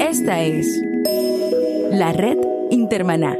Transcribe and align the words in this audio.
Esta 0.00 0.42
es 0.42 0.66
la 1.90 2.12
red 2.12 2.38
Intermaná. 2.70 3.36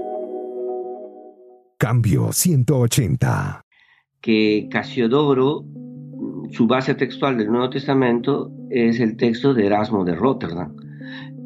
Cambio 1.79 2.33
180. 2.33 3.65
Que 4.21 4.69
Casiodoro, 4.71 5.65
su 6.51 6.67
base 6.67 6.95
textual 6.95 7.37
del 7.39 7.51
Nuevo 7.51 7.71
Testamento 7.71 8.51
es 8.71 9.01
el 9.01 9.17
texto 9.17 9.55
de 9.55 9.67
Erasmo 9.67 10.05
de 10.05 10.15
Rotterdam. 10.15 10.75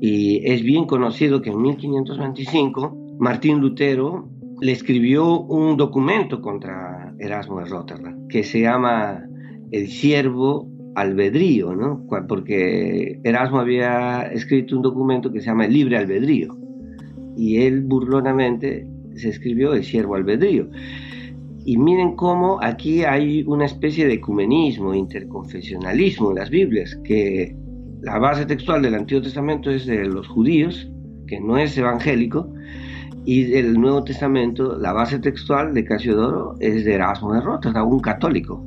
Y 0.01 0.41
es 0.51 0.63
bien 0.63 0.87
conocido 0.87 1.43
que 1.43 1.51
en 1.51 1.61
1525 1.61 3.17
Martín 3.19 3.61
Lutero 3.61 4.29
le 4.61 4.73
escribió 4.73 5.41
un 5.41 5.77
documento 5.77 6.41
contra 6.41 7.15
Erasmo 7.19 7.61
de 7.61 7.67
Rotterdam 7.67 8.29
que 8.29 8.45
se 8.45 8.61
llama 8.61 9.25
El 9.73 9.89
siervo 9.89 10.69
albedrío, 10.95 11.75
¿no? 11.75 12.05
Porque 12.29 13.21
Erasmo 13.25 13.61
había 13.61 14.23
escrito 14.33 14.77
un 14.77 14.83
documento 14.83 15.33
que 15.33 15.41
se 15.41 15.47
llama 15.47 15.67
el 15.67 15.73
libre 15.73 15.97
albedrío 15.97 16.57
y 17.37 17.59
él 17.59 17.83
burlonamente 17.83 18.87
se 19.15 19.29
escribió 19.29 19.75
el 19.75 19.85
siervo 19.85 20.17
albedrío. 20.17 20.69
Y 21.65 21.77
miren 21.77 22.17
cómo 22.17 22.59
aquí 22.63 23.05
hay 23.05 23.45
una 23.47 23.67
especie 23.67 24.07
de 24.07 24.15
ecumenismo, 24.15 24.95
interconfesionalismo 24.95 26.31
en 26.31 26.37
las 26.37 26.51
Biblias, 26.51 26.99
que 27.05 27.55
la 28.01 28.19
base 28.19 28.47
textual 28.47 28.83
del 28.83 28.95
Antiguo 28.95 29.23
Testamento 29.23 29.71
es 29.71 29.87
de 29.87 30.07
los 30.07 30.27
judíos, 30.29 30.91
que 31.27 31.41
no 31.41 31.59
es 31.59 31.77
evangélico, 31.77 32.53
y 33.25 33.45
del 33.45 33.79
Nuevo 33.79 34.03
Testamento 34.03 34.79
la 34.79 34.93
base 34.93 35.19
textual 35.19 35.75
de 35.75 35.85
Casiodoro 35.85 36.55
es 36.61 36.85
de 36.85 36.95
Erasmo 36.95 37.35
de 37.35 37.43
Rotterdam, 37.43 37.87
un 37.87 38.01
católico 38.01 38.65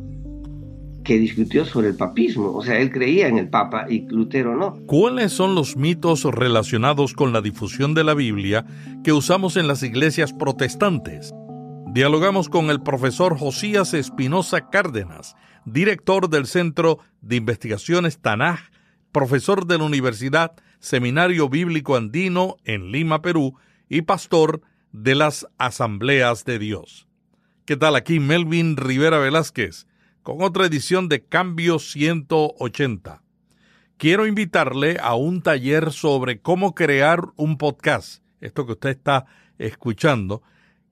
que 1.04 1.18
discutió 1.18 1.66
sobre 1.66 1.90
el 1.90 1.96
papismo, 1.96 2.54
o 2.54 2.64
sea, 2.64 2.80
él 2.80 2.92
creía 2.92 3.28
en 3.28 3.38
el 3.38 3.50
Papa 3.50 3.86
y 3.90 4.02
Lutero 4.08 4.56
no. 4.56 4.78
¿Cuáles 4.86 5.32
son 5.32 5.56
los 5.56 5.76
mitos 5.76 6.24
relacionados 6.24 7.14
con 7.14 7.34
la 7.34 7.42
difusión 7.42 7.94
de 7.94 8.04
la 8.04 8.14
Biblia 8.14 8.66
que 9.04 9.14
usamos 9.14 9.58
en 9.58 9.68
las 9.68 9.84
iglesias 9.84 10.34
protestantes? 10.34 11.34
Dialogamos 11.94 12.50
con 12.50 12.70
el 12.70 12.82
profesor 12.82 13.38
Josías 13.38 13.94
Espinosa 13.94 14.70
Cárdenas, 14.70 15.36
director 15.66 16.30
del 16.30 16.46
Centro 16.46 17.00
de 17.22 17.36
Investigaciones 17.36 18.20
Tanaj, 18.20 18.60
profesor 19.12 19.66
de 19.68 19.78
la 19.78 19.84
Universidad 19.84 20.54
Seminario 20.80 21.50
Bíblico 21.50 21.96
Andino 21.96 22.58
en 22.64 22.92
Lima, 22.92 23.22
Perú, 23.22 23.56
y 23.90 24.04
pastor 24.04 24.62
de 24.94 25.16
las 25.16 25.48
Asambleas 25.58 26.46
de 26.46 26.60
Dios. 26.60 27.08
¿Qué 27.66 27.78
tal 27.78 27.96
aquí 27.96 28.20
Melvin 28.20 28.78
Rivera 28.78 29.20
Velázquez? 29.20 29.86
Con 30.24 30.44
otra 30.44 30.66
edición 30.66 31.10
de 31.10 31.24
Cambio 31.24 31.80
180. 31.80 33.24
Quiero 33.98 34.28
invitarle 34.28 34.98
a 35.02 35.16
un 35.16 35.42
taller 35.42 35.92
sobre 35.92 36.42
cómo 36.42 36.76
crear 36.76 37.30
un 37.36 37.58
podcast, 37.58 38.24
esto 38.40 38.66
que 38.66 38.74
usted 38.74 38.90
está 38.90 39.26
escuchando, 39.58 40.44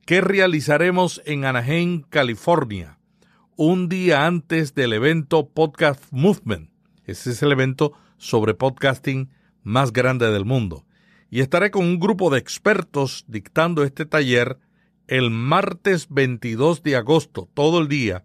que 0.05 0.21
realizaremos 0.21 1.21
en 1.25 1.45
Anaheim, 1.45 2.03
California, 2.09 2.97
un 3.55 3.89
día 3.89 4.25
antes 4.25 4.73
del 4.73 4.93
evento 4.93 5.49
Podcast 5.49 6.03
Movement. 6.11 6.71
Ese 7.05 7.31
es 7.31 7.43
el 7.43 7.51
evento 7.51 7.93
sobre 8.17 8.53
podcasting 8.53 9.29
más 9.63 9.93
grande 9.93 10.31
del 10.31 10.45
mundo. 10.45 10.85
Y 11.29 11.41
estaré 11.41 11.69
con 11.69 11.85
un 11.85 11.99
grupo 11.99 12.31
de 12.31 12.39
expertos 12.39 13.25
dictando 13.27 13.83
este 13.83 14.05
taller 14.05 14.57
el 15.07 15.29
martes 15.29 16.07
22 16.09 16.83
de 16.83 16.95
agosto, 16.95 17.49
todo 17.53 17.79
el 17.79 17.87
día, 17.87 18.23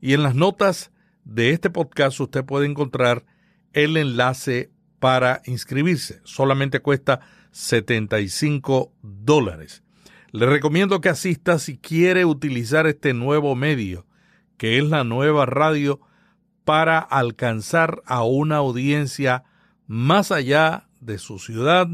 y 0.00 0.14
en 0.14 0.22
las 0.22 0.34
notas 0.34 0.92
de 1.24 1.50
este 1.50 1.70
podcast 1.70 2.18
usted 2.20 2.44
puede 2.44 2.66
encontrar 2.66 3.24
el 3.72 3.96
enlace 3.96 4.70
para 4.98 5.42
inscribirse. 5.46 6.20
Solamente 6.24 6.80
cuesta 6.80 7.20
75 7.52 8.92
dólares. 9.02 9.82
Le 10.32 10.46
recomiendo 10.46 11.00
que 11.00 11.08
asista 11.08 11.58
si 11.58 11.78
quiere 11.78 12.24
utilizar 12.24 12.86
este 12.86 13.14
nuevo 13.14 13.54
medio, 13.56 14.06
que 14.56 14.78
es 14.78 14.84
la 14.84 15.04
nueva 15.04 15.46
radio, 15.46 16.00
para 16.64 16.98
alcanzar 16.98 18.02
a 18.06 18.22
una 18.22 18.56
audiencia 18.56 19.44
más 19.86 20.30
allá 20.30 20.88
de 21.00 21.18
su 21.18 21.38
ciudad, 21.38 21.88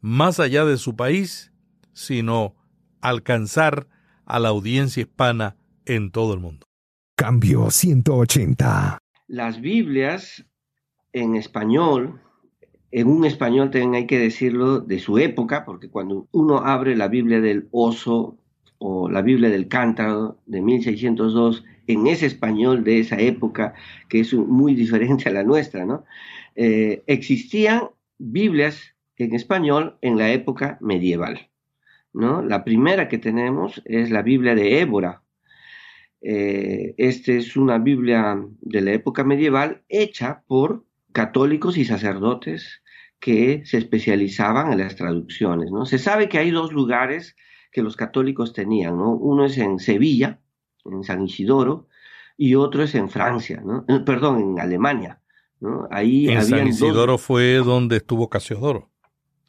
más 0.00 0.38
allá 0.38 0.64
de 0.64 0.76
su 0.76 0.96
país, 0.96 1.52
sino 1.94 2.54
alcanzar 3.00 3.86
a 4.26 4.38
la 4.38 4.48
audiencia 4.48 5.02
hispana 5.02 5.56
en 5.86 6.10
todo 6.10 6.34
el 6.34 6.40
mundo. 6.40 6.71
Cambio 7.22 7.70
180. 7.70 8.98
Las 9.28 9.60
Biblias 9.60 10.44
en 11.12 11.36
español, 11.36 12.20
en 12.90 13.06
un 13.06 13.24
español 13.24 13.70
también 13.70 13.94
hay 13.94 14.06
que 14.08 14.18
decirlo 14.18 14.80
de 14.80 14.98
su 14.98 15.18
época, 15.18 15.64
porque 15.64 15.88
cuando 15.88 16.26
uno 16.32 16.58
abre 16.64 16.96
la 16.96 17.06
Biblia 17.06 17.40
del 17.40 17.68
oso 17.70 18.36
o 18.78 19.08
la 19.08 19.22
Biblia 19.22 19.50
del 19.50 19.68
cántaro 19.68 20.40
de 20.46 20.62
1602, 20.62 21.62
en 21.86 22.08
ese 22.08 22.26
español 22.26 22.82
de 22.82 22.98
esa 22.98 23.20
época, 23.20 23.74
que 24.08 24.18
es 24.18 24.34
muy 24.34 24.74
diferente 24.74 25.28
a 25.28 25.32
la 25.32 25.44
nuestra, 25.44 25.84
¿no? 25.84 26.04
Eh, 26.56 27.04
existían 27.06 27.82
Biblias 28.18 28.96
en 29.16 29.32
español 29.36 29.96
en 30.00 30.18
la 30.18 30.32
época 30.32 30.76
medieval. 30.80 31.50
¿no? 32.12 32.42
La 32.42 32.64
primera 32.64 33.06
que 33.06 33.18
tenemos 33.18 33.80
es 33.84 34.10
la 34.10 34.22
Biblia 34.22 34.56
de 34.56 34.80
Ébora, 34.80 35.22
eh, 36.22 36.94
esta 36.98 37.32
es 37.32 37.56
una 37.56 37.78
Biblia 37.78 38.40
de 38.60 38.80
la 38.80 38.92
época 38.92 39.24
medieval 39.24 39.82
hecha 39.88 40.44
por 40.46 40.84
católicos 41.12 41.76
y 41.76 41.84
sacerdotes 41.84 42.82
que 43.18 43.62
se 43.64 43.78
especializaban 43.78 44.72
en 44.72 44.78
las 44.78 44.96
traducciones. 44.96 45.70
¿no? 45.70 45.84
Se 45.84 45.98
sabe 45.98 46.28
que 46.28 46.38
hay 46.38 46.50
dos 46.50 46.72
lugares 46.72 47.36
que 47.72 47.82
los 47.82 47.96
católicos 47.96 48.52
tenían. 48.52 48.96
¿no? 48.98 49.12
Uno 49.12 49.46
es 49.46 49.58
en 49.58 49.78
Sevilla, 49.78 50.40
en 50.84 51.02
San 51.02 51.24
Isidoro, 51.24 51.88
y 52.36 52.54
otro 52.54 52.82
es 52.82 52.94
en 52.94 53.08
Francia, 53.08 53.62
¿no? 53.64 53.84
Eh, 53.88 54.00
perdón, 54.00 54.40
en 54.40 54.60
Alemania. 54.60 55.20
¿no? 55.60 55.86
Ahí 55.90 56.28
en 56.28 56.42
San 56.42 56.66
Isidoro 56.66 57.18
fue 57.18 57.56
donde 57.56 57.98
estuvo 57.98 58.28
Casiodoro. 58.28 58.90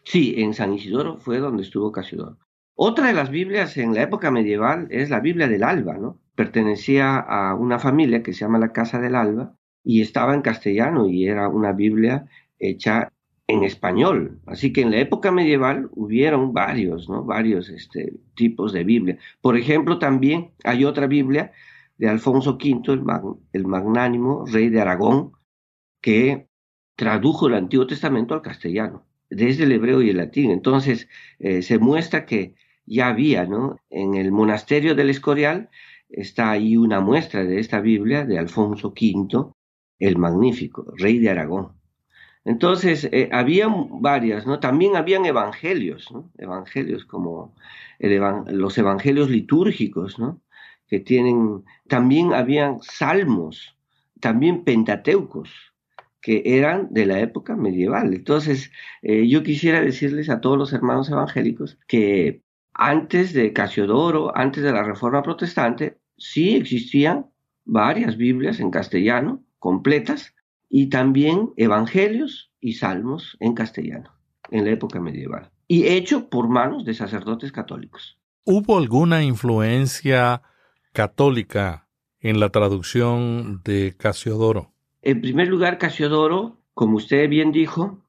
Sí, 0.03 0.35
en 0.37 0.53
San 0.53 0.73
Isidoro 0.73 1.17
fue 1.17 1.39
donde 1.39 1.63
estuvo 1.63 1.91
Casiodoro. 1.91 2.37
Otra 2.75 3.07
de 3.07 3.13
las 3.13 3.29
Biblias 3.29 3.77
en 3.77 3.93
la 3.93 4.03
época 4.03 4.31
medieval 4.31 4.87
es 4.89 5.09
la 5.09 5.19
Biblia 5.19 5.47
del 5.47 5.63
Alba, 5.63 5.97
¿no? 5.97 6.19
Pertenecía 6.35 7.17
a 7.17 7.55
una 7.55 7.79
familia 7.79 8.23
que 8.23 8.33
se 8.33 8.41
llama 8.41 8.59
la 8.59 8.73
Casa 8.73 8.99
del 8.99 9.15
Alba 9.15 9.55
y 9.83 10.01
estaba 10.01 10.33
en 10.33 10.41
castellano 10.41 11.07
y 11.07 11.27
era 11.27 11.47
una 11.49 11.71
Biblia 11.73 12.25
hecha 12.59 13.11
en 13.47 13.63
español. 13.63 14.39
Así 14.45 14.71
que 14.71 14.81
en 14.81 14.91
la 14.91 14.97
época 14.97 15.31
medieval 15.31 15.89
hubieron 15.93 16.53
varios, 16.53 17.09
¿no? 17.09 17.23
Varios 17.23 17.69
este, 17.69 18.13
tipos 18.35 18.73
de 18.73 18.83
Biblia. 18.83 19.17
Por 19.41 19.57
ejemplo, 19.57 19.99
también 19.99 20.51
hay 20.63 20.85
otra 20.85 21.07
Biblia 21.07 21.51
de 21.97 22.09
Alfonso 22.09 22.57
V, 22.57 23.37
el, 23.51 23.65
magnánimo 23.65 24.45
rey 24.45 24.69
de 24.69 24.81
Aragón, 24.81 25.33
que 26.01 26.47
tradujo 26.95 27.47
el 27.47 27.55
Antiguo 27.55 27.87
Testamento 27.87 28.33
al 28.33 28.41
castellano, 28.41 29.05
desde 29.29 29.63
el 29.63 29.71
hebreo 29.71 30.01
y 30.01 30.09
el 30.09 30.17
latín. 30.17 30.51
Entonces, 30.51 31.07
eh, 31.39 31.61
se 31.61 31.79
muestra 31.79 32.25
que 32.25 32.55
ya 32.85 33.07
había, 33.07 33.45
¿no? 33.45 33.77
En 33.89 34.15
el 34.15 34.31
monasterio 34.31 34.95
del 34.95 35.09
Escorial 35.09 35.69
está 36.13 36.51
ahí 36.51 36.77
una 36.77 37.01
muestra 37.01 37.43
de 37.43 37.59
esta 37.59 37.81
Biblia 37.81 38.25
de 38.25 38.39
Alfonso 38.39 38.89
V, 38.89 39.51
el 39.99 40.17
Magnífico, 40.17 40.93
rey 40.97 41.19
de 41.19 41.29
Aragón. 41.29 41.73
Entonces, 42.45 43.05
eh, 43.11 43.29
había 43.31 43.67
varias, 43.67 44.45
¿no? 44.45 44.59
También 44.59 44.95
habían 44.95 45.25
evangelios. 45.25 46.09
Evangelios 46.37 47.05
como 47.05 47.55
los 47.99 48.77
evangelios 48.77 49.29
litúrgicos, 49.29 50.19
¿no? 50.19 50.41
Que 50.87 50.99
tienen, 50.99 51.63
también 51.87 52.33
habían 52.33 52.81
salmos, 52.81 53.77
también 54.19 54.63
pentateucos, 54.65 55.73
que 56.21 56.43
eran 56.45 56.93
de 56.93 57.05
la 57.05 57.19
época 57.19 57.55
medieval. 57.55 58.13
Entonces, 58.13 58.71
eh, 59.01 59.27
yo 59.27 59.43
quisiera 59.43 59.81
decirles 59.81 60.29
a 60.29 60.41
todos 60.41 60.57
los 60.57 60.73
hermanos 60.73 61.09
evangélicos 61.09 61.79
que 61.87 62.41
antes 62.73 63.33
de 63.33 63.53
Casiodoro, 63.53 64.35
antes 64.35 64.63
de 64.63 64.71
la 64.71 64.83
Reforma 64.83 65.23
Protestante, 65.23 65.97
sí 66.23 66.55
existían 66.55 67.27
varias 67.65 68.17
Biblias 68.17 68.59
en 68.59 68.71
castellano, 68.71 69.43
completas, 69.59 70.33
y 70.69 70.87
también 70.87 71.51
evangelios 71.57 72.51
y 72.59 72.73
salmos 72.73 73.37
en 73.39 73.53
castellano, 73.53 74.11
en 74.49 74.65
la 74.65 74.71
época 74.71 74.99
medieval, 74.99 75.51
y 75.67 75.87
hecho 75.87 76.29
por 76.29 76.47
manos 76.47 76.85
de 76.85 76.93
sacerdotes 76.93 77.51
católicos. 77.51 78.17
¿Hubo 78.45 78.77
alguna 78.77 79.23
influencia 79.23 80.41
católica 80.93 81.87
en 82.19 82.39
la 82.39 82.49
traducción 82.49 83.61
de 83.63 83.95
Casiodoro? 83.97 84.73
En 85.01 85.21
primer 85.21 85.49
lugar, 85.49 85.77
Casiodoro, 85.77 86.57
como 86.73 86.97
usted 86.97 87.29
bien 87.29 87.51
dijo, 87.51 88.01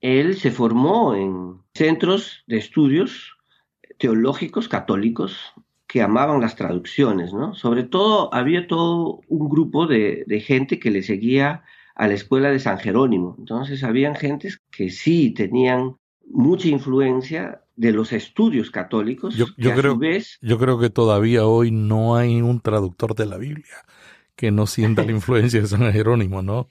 él 0.00 0.36
se 0.36 0.50
formó 0.50 1.14
en 1.14 1.58
centros 1.74 2.44
de 2.46 2.58
estudios 2.58 3.36
teológicos 3.98 4.68
católicos 4.68 5.36
que 5.86 6.02
amaban 6.02 6.40
las 6.40 6.56
traducciones, 6.56 7.32
¿no? 7.32 7.54
Sobre 7.54 7.84
todo 7.84 8.32
había 8.34 8.66
todo 8.66 9.20
un 9.28 9.48
grupo 9.48 9.86
de, 9.86 10.24
gente 10.44 10.78
que 10.78 10.90
le 10.90 11.02
seguía 11.02 11.62
a 11.94 12.08
la 12.08 12.14
escuela 12.14 12.50
de 12.50 12.58
San 12.58 12.78
Jerónimo. 12.78 13.36
Entonces 13.38 13.84
habían 13.84 14.14
gentes 14.14 14.60
que 14.70 14.90
sí 14.90 15.30
tenían 15.30 15.96
mucha 16.28 16.68
influencia 16.68 17.62
de 17.76 17.92
los 17.92 18.12
estudios 18.12 18.70
católicos. 18.70 19.36
Yo, 19.36 19.46
creo, 19.54 19.98
yo 20.40 20.58
creo 20.58 20.78
que 20.78 20.90
todavía 20.90 21.46
hoy 21.46 21.70
no 21.70 22.16
hay 22.16 22.40
un 22.40 22.60
traductor 22.60 23.14
de 23.14 23.26
la 23.26 23.38
Biblia 23.38 23.84
que 24.34 24.50
no 24.50 24.66
sienta 24.66 25.04
la 25.04 25.12
influencia 25.12 25.60
de 25.60 25.66
San 25.66 25.92
Jerónimo, 25.92 26.42
¿no? 26.42 26.68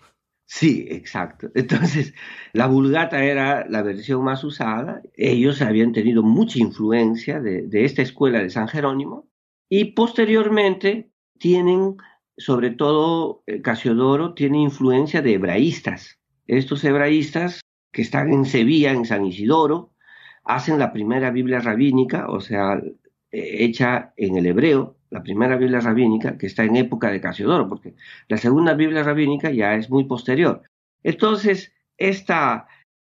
Sí, 0.48 0.88
exacto. 0.90 1.50
Entonces, 1.56 2.14
la 2.54 2.68
Vulgata 2.68 3.24
era 3.24 3.66
la 3.68 3.82
versión 3.82 4.24
más 4.24 4.44
usada. 4.44 5.02
Ellos 5.16 5.62
habían 5.62 5.92
tenido 5.92 6.24
mucha 6.24 6.60
influencia 6.60 7.40
de, 7.40 7.68
esta 7.72 8.02
escuela 8.02 8.40
de 8.40 8.50
San 8.50 8.68
Jerónimo 8.68 9.28
y 9.70 9.94
posteriormente 9.94 11.12
tienen, 11.40 11.98
sobre 12.38 12.72
todo 12.72 13.44
Casiodoro, 13.64 14.34
tiene 14.34 14.62
influencia 14.62 15.22
de 15.22 15.34
hebraístas. 15.34 16.20
Estos 16.48 16.84
hebraístas 16.84 17.62
que 17.92 18.04
están 18.04 18.32
en 18.32 18.46
Sevilla, 18.46 18.92
en 18.92 19.06
San 19.06 19.26
Isidoro, 19.26 19.94
hacen 20.44 20.78
la 20.78 20.94
primera 20.94 21.32
Biblia 21.32 21.60
rabínica, 21.60 22.28
o 22.30 22.40
sea, 22.40 22.80
hecha 23.36 24.14
en 24.18 24.38
el 24.38 24.46
hebreo, 24.46 24.98
la 25.10 25.24
primera 25.24 25.58
Biblia 25.58 25.80
rabínica, 25.80 26.38
que 26.38 26.48
está 26.48 26.64
en 26.64 26.76
época 26.76 27.12
de 27.12 27.22
Casiodoro, 27.22 27.68
porque 27.68 27.96
la 28.28 28.38
segunda 28.38 28.74
Biblia 28.74 29.04
rabínica 29.04 29.52
ya 29.52 29.76
es 29.76 29.90
muy 29.90 30.06
posterior. 30.06 30.64
Entonces, 31.04 31.74
esta 31.98 32.68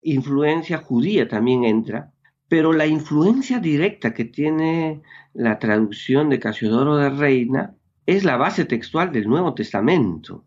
influencia 0.01 0.77
judía 0.77 1.27
también 1.27 1.63
entra, 1.63 2.11
pero 2.47 2.73
la 2.73 2.85
influencia 2.85 3.59
directa 3.59 4.13
que 4.13 4.25
tiene 4.25 5.01
la 5.33 5.59
traducción 5.59 6.29
de 6.29 6.39
Casiodoro 6.39 6.97
de 6.97 7.09
Reina 7.09 7.75
es 8.05 8.23
la 8.23 8.37
base 8.37 8.65
textual 8.65 9.11
del 9.11 9.27
Nuevo 9.27 9.53
Testamento. 9.53 10.45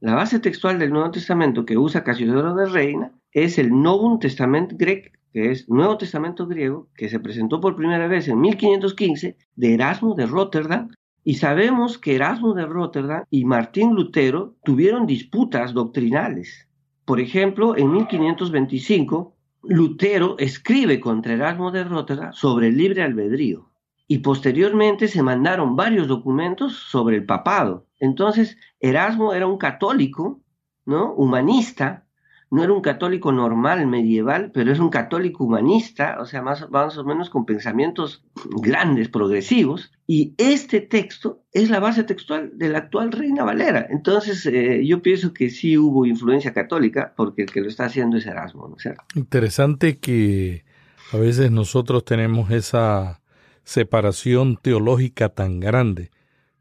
La 0.00 0.14
base 0.14 0.40
textual 0.40 0.78
del 0.78 0.90
Nuevo 0.90 1.10
Testamento 1.10 1.64
que 1.64 1.78
usa 1.78 2.04
Casiodoro 2.04 2.54
de 2.54 2.66
Reina 2.66 3.12
es 3.32 3.58
el 3.58 3.70
Novum 3.70 4.18
Testament 4.18 4.72
Grec 4.74 5.15
que 5.32 5.50
es 5.50 5.68
Nuevo 5.68 5.98
Testamento 5.98 6.46
griego, 6.46 6.88
que 6.94 7.08
se 7.08 7.20
presentó 7.20 7.60
por 7.60 7.76
primera 7.76 8.08
vez 8.08 8.28
en 8.28 8.40
1515 8.40 9.36
de 9.54 9.74
Erasmo 9.74 10.14
de 10.14 10.26
Rotterdam, 10.26 10.88
y 11.24 11.34
sabemos 11.34 11.98
que 11.98 12.14
Erasmo 12.14 12.54
de 12.54 12.66
Rotterdam 12.66 13.24
y 13.30 13.44
Martín 13.44 13.94
Lutero 13.94 14.54
tuvieron 14.64 15.06
disputas 15.06 15.74
doctrinales. 15.74 16.68
Por 17.04 17.20
ejemplo, 17.20 17.76
en 17.76 17.92
1525, 17.92 19.34
Lutero 19.64 20.36
escribe 20.38 21.00
contra 21.00 21.34
Erasmo 21.34 21.72
de 21.72 21.84
Rotterdam 21.84 22.32
sobre 22.32 22.68
el 22.68 22.76
libre 22.76 23.02
albedrío 23.02 23.70
y 24.08 24.18
posteriormente 24.18 25.08
se 25.08 25.22
mandaron 25.22 25.74
varios 25.74 26.06
documentos 26.06 26.74
sobre 26.76 27.16
el 27.16 27.26
papado. 27.26 27.86
Entonces, 27.98 28.56
Erasmo 28.78 29.34
era 29.34 29.46
un 29.46 29.58
católico, 29.58 30.40
¿no? 30.84 31.12
Humanista, 31.14 32.05
no 32.50 32.62
era 32.62 32.72
un 32.72 32.80
católico 32.80 33.32
normal, 33.32 33.86
medieval, 33.86 34.50
pero 34.54 34.70
es 34.72 34.78
un 34.78 34.88
católico 34.88 35.44
humanista, 35.44 36.18
o 36.20 36.26
sea, 36.26 36.42
más, 36.42 36.70
más 36.70 36.96
o 36.96 37.04
menos 37.04 37.28
con 37.28 37.44
pensamientos 37.44 38.24
grandes, 38.62 39.08
progresivos, 39.08 39.92
y 40.06 40.34
este 40.38 40.80
texto 40.80 41.42
es 41.52 41.70
la 41.70 41.80
base 41.80 42.04
textual 42.04 42.52
de 42.54 42.68
la 42.68 42.78
actual 42.78 43.10
Reina 43.10 43.42
Valera. 43.42 43.86
Entonces, 43.90 44.46
eh, 44.46 44.86
yo 44.86 45.02
pienso 45.02 45.32
que 45.32 45.50
sí 45.50 45.76
hubo 45.76 46.06
influencia 46.06 46.52
católica, 46.52 47.14
porque 47.16 47.42
el 47.42 47.50
que 47.50 47.60
lo 47.60 47.68
está 47.68 47.86
haciendo 47.86 48.16
es 48.16 48.26
Erasmo, 48.26 48.68
¿no 48.68 48.76
es 48.76 48.82
cierto? 48.82 49.02
Interesante 49.16 49.98
que 49.98 50.64
a 51.12 51.16
veces 51.16 51.50
nosotros 51.50 52.04
tenemos 52.04 52.50
esa 52.50 53.20
separación 53.64 54.56
teológica 54.56 55.30
tan 55.30 55.58
grande, 55.58 56.10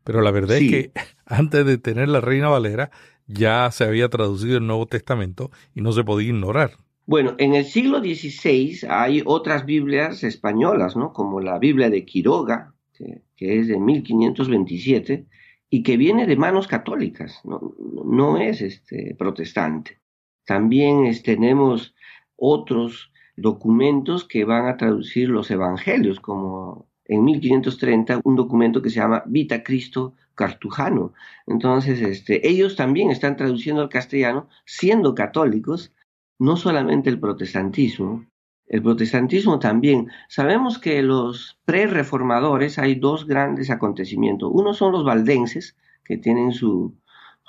pero 0.04 0.22
la 0.22 0.32
verdad 0.32 0.58
es 0.58 0.70
que 0.70 0.92
antes 1.28 1.64
de 1.66 1.78
tener 1.78 2.10
la 2.10 2.22
Reina 2.22 2.50
Valera, 2.50 2.90
ya 3.28 3.70
se 3.72 3.84
había 3.84 4.10
traducido 4.10 4.58
el 4.58 4.68
Nuevo 4.68 4.86
Testamento 4.86 5.52
y 5.74 5.82
no 5.82 5.92
se 5.92 6.04
podía 6.04 6.30
ignorar. 6.30 6.72
Bueno, 7.08 7.36
en 7.38 7.54
el 7.54 7.66
siglo 7.66 8.00
XVI 8.00 8.88
hay 8.90 9.22
otras 9.26 9.66
Biblias 9.66 10.24
españolas, 10.24 10.96
¿no? 10.96 11.14
Como 11.14 11.40
la 11.40 11.60
Biblia 11.60 11.90
de 11.90 12.04
Quiroga, 12.04 12.74
que, 12.94 13.60
es 13.60 13.68
de 13.68 13.78
1527 13.80 15.28
y 15.70 15.84
que 15.84 15.98
viene 15.98 16.26
de 16.26 16.36
manos 16.36 16.68
católicas, 16.68 17.42
no, 17.44 18.38
es 18.38 18.62
este, 18.62 19.16
protestante. 19.18 20.00
También 20.46 21.12
tenemos 21.24 21.94
otros 22.36 23.12
documentos 23.36 24.26
que 24.26 24.46
van 24.46 24.68
a 24.68 24.78
traducir 24.78 25.30
los 25.30 25.52
evangelios, 25.52 26.20
como 26.20 26.88
en 27.06 27.24
1530 27.24 28.22
un 28.24 28.36
documento 28.36 28.82
que 28.82 28.90
se 28.90 29.00
llama 29.00 29.24
Vita 29.28 29.64
Cristo 29.64 30.16
cartujano. 30.36 31.14
Entonces, 31.48 32.02
este, 32.02 32.48
ellos 32.48 32.76
también 32.76 33.10
están 33.10 33.38
traduciendo 33.38 33.82
al 33.82 33.90
castellano, 33.90 34.48
siendo 34.66 35.16
católicos, 35.16 35.94
no 36.38 36.58
solamente 36.58 37.10
el 37.10 37.20
protestantismo, 37.20 38.26
el 38.68 38.82
protestantismo 38.82 39.60
también. 39.60 40.10
Sabemos 40.28 40.78
que 40.80 41.02
los 41.02 41.60
pre-reformadores 41.66 42.78
hay 42.80 42.96
dos 42.96 43.26
grandes 43.26 43.70
acontecimientos. 43.70 44.52
Uno 44.54 44.74
son 44.74 44.92
los 44.92 45.06
valdenses, 45.06 45.76
que 46.04 46.18
tienen 46.18 46.52
su, 46.52 46.96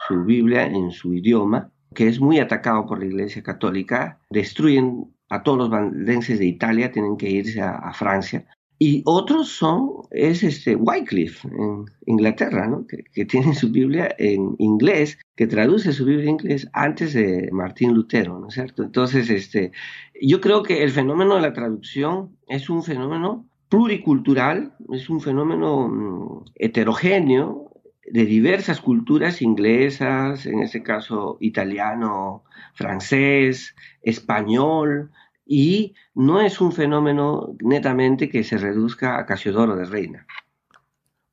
su 0.07 0.25
Biblia 0.25 0.67
en 0.67 0.91
su 0.91 1.13
idioma, 1.13 1.71
que 1.95 2.09
es 2.09 2.21
muy 2.21 2.39
atacado 2.39 2.87
por 2.87 3.01
la 3.01 3.07
Iglesia 3.07 3.43
Católica. 3.43 4.19
Destruyen 4.31 5.13
a 5.29 5.43
todos 5.43 5.59
los 5.59 5.71
valdenses 5.71 6.39
de 6.39 6.47
Italia, 6.47 6.93
tienen 6.93 7.17
que 7.17 7.29
irse 7.29 7.61
a 7.61 7.93
Francia. 7.93 8.47
Y 8.79 9.03
otros 9.07 9.49
son, 9.49 10.03
es 10.11 10.43
este 10.43 10.77
Wycliffe 10.77 11.49
en 11.49 11.87
Inglaterra, 12.05 12.69
¿no? 12.69 12.87
que, 12.87 13.25
tiene 13.25 13.55
su 13.55 13.71
Biblia 13.71 14.15
en 14.19 14.55
inglés, 14.59 15.19
que 15.35 15.47
traduce 15.47 15.93
su 15.93 16.05
Biblia 16.05 16.25
en 16.25 16.31
inglés 16.31 16.69
antes 16.75 17.15
de 17.15 17.49
Martín 17.53 17.95
Lutero, 17.95 18.39
¿no 18.39 18.49
es 18.49 18.55
cierto? 18.55 18.83
Entonces, 18.83 19.31
este, 19.31 19.73
yo 20.21 20.41
creo 20.43 20.63
que 20.63 20.83
el 20.83 20.91
fenómeno 20.91 21.37
de 21.37 21.43
la 21.43 21.55
traducción 21.55 22.37
es 22.49 22.69
un 22.69 22.83
fenómeno 22.83 23.47
pluricultural, 23.71 24.75
es 24.93 25.09
un 25.09 25.21
fenómeno 25.21 25.89
mm, 25.89 26.45
heterogéneo 26.57 27.71
de 28.09 28.25
diversas 28.25 28.81
culturas 28.81 29.43
inglesas, 29.43 30.47
en 30.47 30.61
este 30.61 30.83
caso 30.83 31.39
italiano, 31.41 32.45
francés, 32.75 33.75
español, 34.03 35.11
y 35.47 35.95
no 36.15 36.41
es 36.41 36.61
un 36.61 36.73
fenómeno 36.73 37.55
netamente 37.61 38.29
que 38.29 38.43
se 38.43 38.59
reduzca 38.59 39.19
a 39.19 39.25
Casiodoro 39.25 39.77
de 39.77 39.85
Reina. 39.85 40.27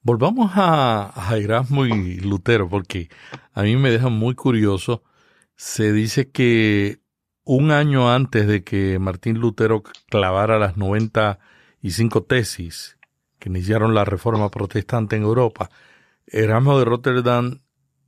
Volvamos 0.03 0.51
a, 0.53 1.11
Erasmo 1.35 1.85
y 1.85 2.19
Lutero, 2.19 2.69
porque 2.69 3.09
a 3.53 3.63
mí 3.63 3.75
me 3.75 3.89
deja 3.89 4.09
muy 4.09 4.35
curioso. 4.35 5.03
Se 5.55 5.91
dice 5.91 6.29
que 6.29 6.99
un 7.43 7.71
año 7.71 8.11
antes 8.11 8.45
de 8.45 8.63
que 8.63 8.99
Martín 8.99 9.39
Lutero 9.39 9.81
clavara 10.09 10.59
las 10.59 10.77
95 10.77 12.23
tesis 12.23 12.97
que 13.39 13.49
iniciaron 13.49 13.93
la 13.93 14.05
reforma 14.05 14.49
protestante 14.51 15.15
en 15.15 15.23
Europa, 15.23 15.69
Erasmo 16.27 16.77
de 16.77 16.85
Rotterdam, 16.85 17.59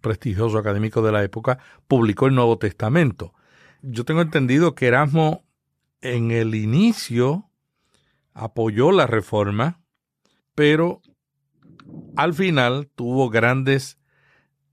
prestigioso 0.02 0.58
académico 0.58 1.02
de 1.02 1.12
la 1.12 1.24
época, 1.24 1.60
publicó 1.88 2.28
el 2.28 2.36
Nuevo 2.36 2.58
Testamento. 2.58 3.34
Yo 3.82 4.04
tengo 4.04 4.22
entendido 4.22 4.76
que 4.76 4.88
Erasmo 4.88 5.45
en 6.02 6.32
el 6.32 6.56
inicio 6.56 7.50
apoyó 8.34 8.92
la 8.92 9.08
reforma, 9.08 9.82
pero 10.54 11.02
al 12.16 12.34
final 12.34 12.90
tuvo 12.96 13.30
grandes 13.30 14.00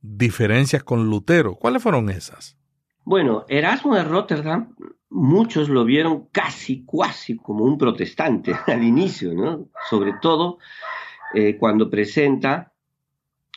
diferencias 0.00 0.82
con 0.82 1.08
Lutero. 1.08 1.54
¿Cuáles 1.54 1.82
fueron 1.82 2.10
esas? 2.10 2.58
Bueno, 3.04 3.44
Erasmo 3.48 3.94
de 3.94 4.04
Rotterdam, 4.04 4.74
muchos 5.10 5.68
lo 5.68 5.84
vieron 5.84 6.26
casi, 6.32 6.84
casi 6.86 7.36
como 7.36 7.64
un 7.64 7.78
protestante 7.78 8.54
al 8.66 8.82
inicio, 8.82 9.34
¿no? 9.34 9.68
Sobre 9.88 10.14
todo 10.20 10.58
eh, 11.34 11.56
cuando 11.56 11.88
presenta 11.88 12.72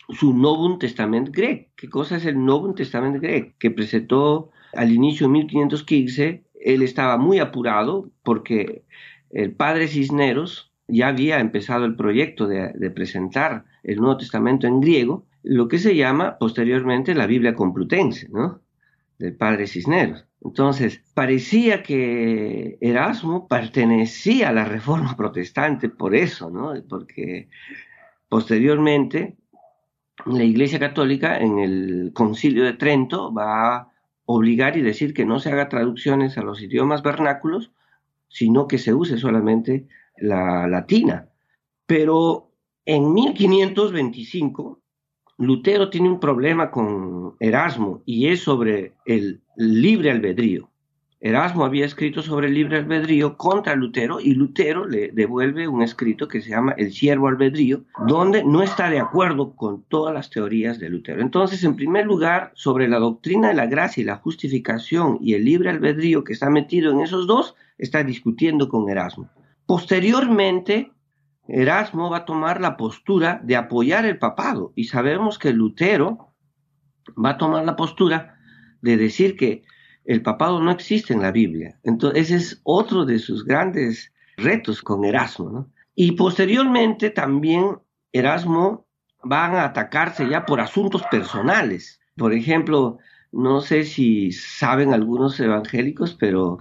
su 0.09 0.33
Novum 0.33 0.77
Testament 0.77 1.29
Grec. 1.29 1.71
¿Qué 1.75 1.89
cosa 1.89 2.17
es 2.17 2.25
el 2.25 2.43
Novum 2.43 2.75
Testament 2.75 3.21
Grec? 3.21 3.57
Que 3.57 3.71
presentó 3.71 4.51
al 4.73 4.91
inicio 4.91 5.27
de 5.27 5.33
1515 5.33 6.44
él 6.65 6.81
estaba 6.81 7.17
muy 7.17 7.39
apurado 7.39 8.09
porque 8.23 8.83
el 9.29 9.53
padre 9.53 9.87
Cisneros 9.87 10.73
ya 10.87 11.09
había 11.09 11.39
empezado 11.39 11.85
el 11.85 11.95
proyecto 11.95 12.47
de, 12.47 12.89
presentar 12.89 13.65
el 13.83 13.97
Nuevo 13.97 14.17
Testamento 14.17 14.65
en 14.65 14.81
griego, 14.81 15.27
lo 15.43 15.67
que 15.67 15.77
se 15.77 15.95
llama 15.95 16.37
posteriormente 16.39 17.13
la 17.13 17.27
Biblia 17.27 17.53
Complutense, 17.53 18.29
¿no? 18.29 18.61
Del 19.19 19.35
padre 19.35 19.67
Cisneros. 19.67 20.25
Entonces, 20.43 21.03
parecía 21.13 21.83
que 21.83 22.77
Erasmo 22.81 23.47
pertenecía 23.47 24.49
a 24.49 24.53
la 24.53 24.65
reforma 24.65 25.15
protestante 25.15 25.89
por 25.89 26.15
eso, 26.15 26.49
¿no? 26.49 26.73
Porque 26.89 27.47
posteriormente 28.27 29.37
la 30.25 30.43
Iglesia 30.43 30.79
Católica 30.79 31.37
en 31.37 31.59
el 31.59 32.11
Concilio 32.13 32.63
de 32.63 32.73
Trento 32.73 33.31
va 33.31 33.91
obligar 34.25 34.77
y 34.77 34.81
decir 34.81 35.13
que 35.13 35.25
no 35.25 35.39
se 35.39 35.51
haga 35.51 35.69
traducciones 35.69 36.37
a 36.37 36.43
los 36.43 36.61
idiomas 36.61 37.03
vernáculos, 37.03 37.71
sino 38.27 38.67
que 38.67 38.77
se 38.77 38.93
use 38.93 39.17
solamente 39.17 39.87
la 40.17 40.67
latina. 40.67 41.29
Pero 41.85 42.51
en 42.85 43.13
1525 43.13 44.81
Lutero 45.37 45.89
tiene 45.89 46.09
un 46.09 46.19
problema 46.19 46.71
con 46.71 47.35
Erasmo 47.39 48.01
y 48.05 48.27
es 48.27 48.41
sobre 48.41 48.93
el 49.05 49.41
libre 49.57 50.11
albedrío. 50.11 50.69
Erasmo 51.21 51.63
había 51.63 51.85
escrito 51.85 52.21
sobre 52.21 52.47
el 52.47 52.53
libre 52.53 52.77
albedrío 52.77 53.37
contra 53.37 53.75
Lutero 53.75 54.19
y 54.19 54.33
Lutero 54.33 54.85
le 54.85 55.09
devuelve 55.09 55.67
un 55.67 55.81
escrito 55.81 56.27
que 56.27 56.41
se 56.41 56.49
llama 56.49 56.73
El 56.77 56.91
siervo 56.91 57.29
albedrío, 57.29 57.85
donde 58.05 58.43
no 58.43 58.61
está 58.61 58.89
de 58.89 58.99
acuerdo 58.99 59.55
con 59.55 59.83
todas 59.83 60.13
las 60.13 60.29
teorías 60.29 60.77
de 60.77 60.89
Lutero. 60.89 61.21
Entonces, 61.21 61.63
en 61.63 61.75
primer 61.75 62.05
lugar, 62.05 62.51
sobre 62.53 62.87
la 62.89 62.99
doctrina 62.99 63.47
de 63.47 63.53
la 63.53 63.65
gracia 63.65 64.01
y 64.01 64.05
la 64.05 64.17
justificación 64.17 65.17
y 65.21 65.33
el 65.33 65.45
libre 65.45 65.69
albedrío 65.69 66.23
que 66.23 66.33
está 66.33 66.49
metido 66.49 66.91
en 66.91 66.99
esos 66.99 67.27
dos, 67.27 67.55
está 67.77 68.03
discutiendo 68.03 68.67
con 68.69 68.89
Erasmo. 68.89 69.29
Posteriormente, 69.65 70.91
Erasmo 71.47 72.09
va 72.09 72.17
a 72.17 72.25
tomar 72.25 72.59
la 72.59 72.75
postura 72.75 73.39
de 73.43 73.55
apoyar 73.55 74.05
el 74.05 74.19
papado 74.19 74.73
y 74.75 74.85
sabemos 74.85 75.39
que 75.39 75.53
Lutero 75.53 76.33
va 77.17 77.31
a 77.31 77.37
tomar 77.37 77.63
la 77.65 77.75
postura 77.75 78.37
de 78.81 78.97
decir 78.97 79.37
que 79.37 79.63
el 80.05 80.21
papado 80.21 80.61
no 80.61 80.71
existe 80.71 81.13
en 81.13 81.21
la 81.21 81.31
Biblia. 81.31 81.79
Entonces, 81.83 82.23
ese 82.23 82.35
es 82.35 82.61
otro 82.63 83.05
de 83.05 83.19
sus 83.19 83.43
grandes 83.45 84.11
retos 84.37 84.81
con 84.81 85.05
Erasmo. 85.05 85.69
Y 85.95 86.13
posteriormente 86.13 87.09
también 87.09 87.79
Erasmo 88.11 88.85
van 89.23 89.55
a 89.55 89.65
atacarse 89.65 90.29
ya 90.29 90.45
por 90.45 90.59
asuntos 90.59 91.03
personales. 91.09 91.99
Por 92.15 92.33
ejemplo, 92.33 92.99
no 93.31 93.61
sé 93.61 93.83
si 93.83 94.31
saben 94.31 94.93
algunos 94.93 95.39
evangélicos, 95.39 96.13
pero 96.13 96.59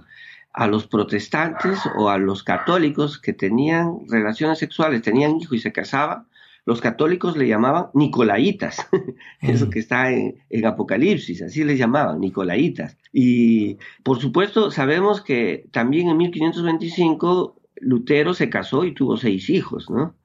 a 0.51 0.67
los 0.67 0.87
protestantes 0.87 1.79
o 1.97 2.09
a 2.09 2.17
los 2.17 2.43
católicos 2.43 3.19
que 3.19 3.33
tenían 3.33 3.99
relaciones 4.09 4.59
sexuales, 4.59 5.01
tenían 5.01 5.35
hijos 5.35 5.57
y 5.57 5.59
se 5.59 5.73
casaban, 5.73 6.27
los 6.65 6.81
católicos 6.81 7.37
le 7.37 7.47
llamaban 7.47 7.87
Nicolaitas, 7.93 8.87
eso 9.41 9.67
mm. 9.67 9.69
que 9.69 9.79
está 9.79 10.11
en, 10.11 10.65
Apocalipsis, 10.65 11.43
así 11.43 11.63
les 11.63 11.77
llamaban, 11.77 12.19
Nicolaitas. 12.19 12.97
Y 13.13 13.77
por 14.03 14.19
supuesto 14.19 14.71
sabemos 14.71 15.21
que 15.21 15.67
también 15.71 16.09
en 16.09 16.17
1525 16.17 17.55
Lutero 17.81 18.33
se 18.33 18.49
casó 18.49 18.83
y 18.83 18.93
tuvo 18.93 19.17
seis 19.17 19.49
hijos, 19.49 19.89
¿no? 19.89 20.15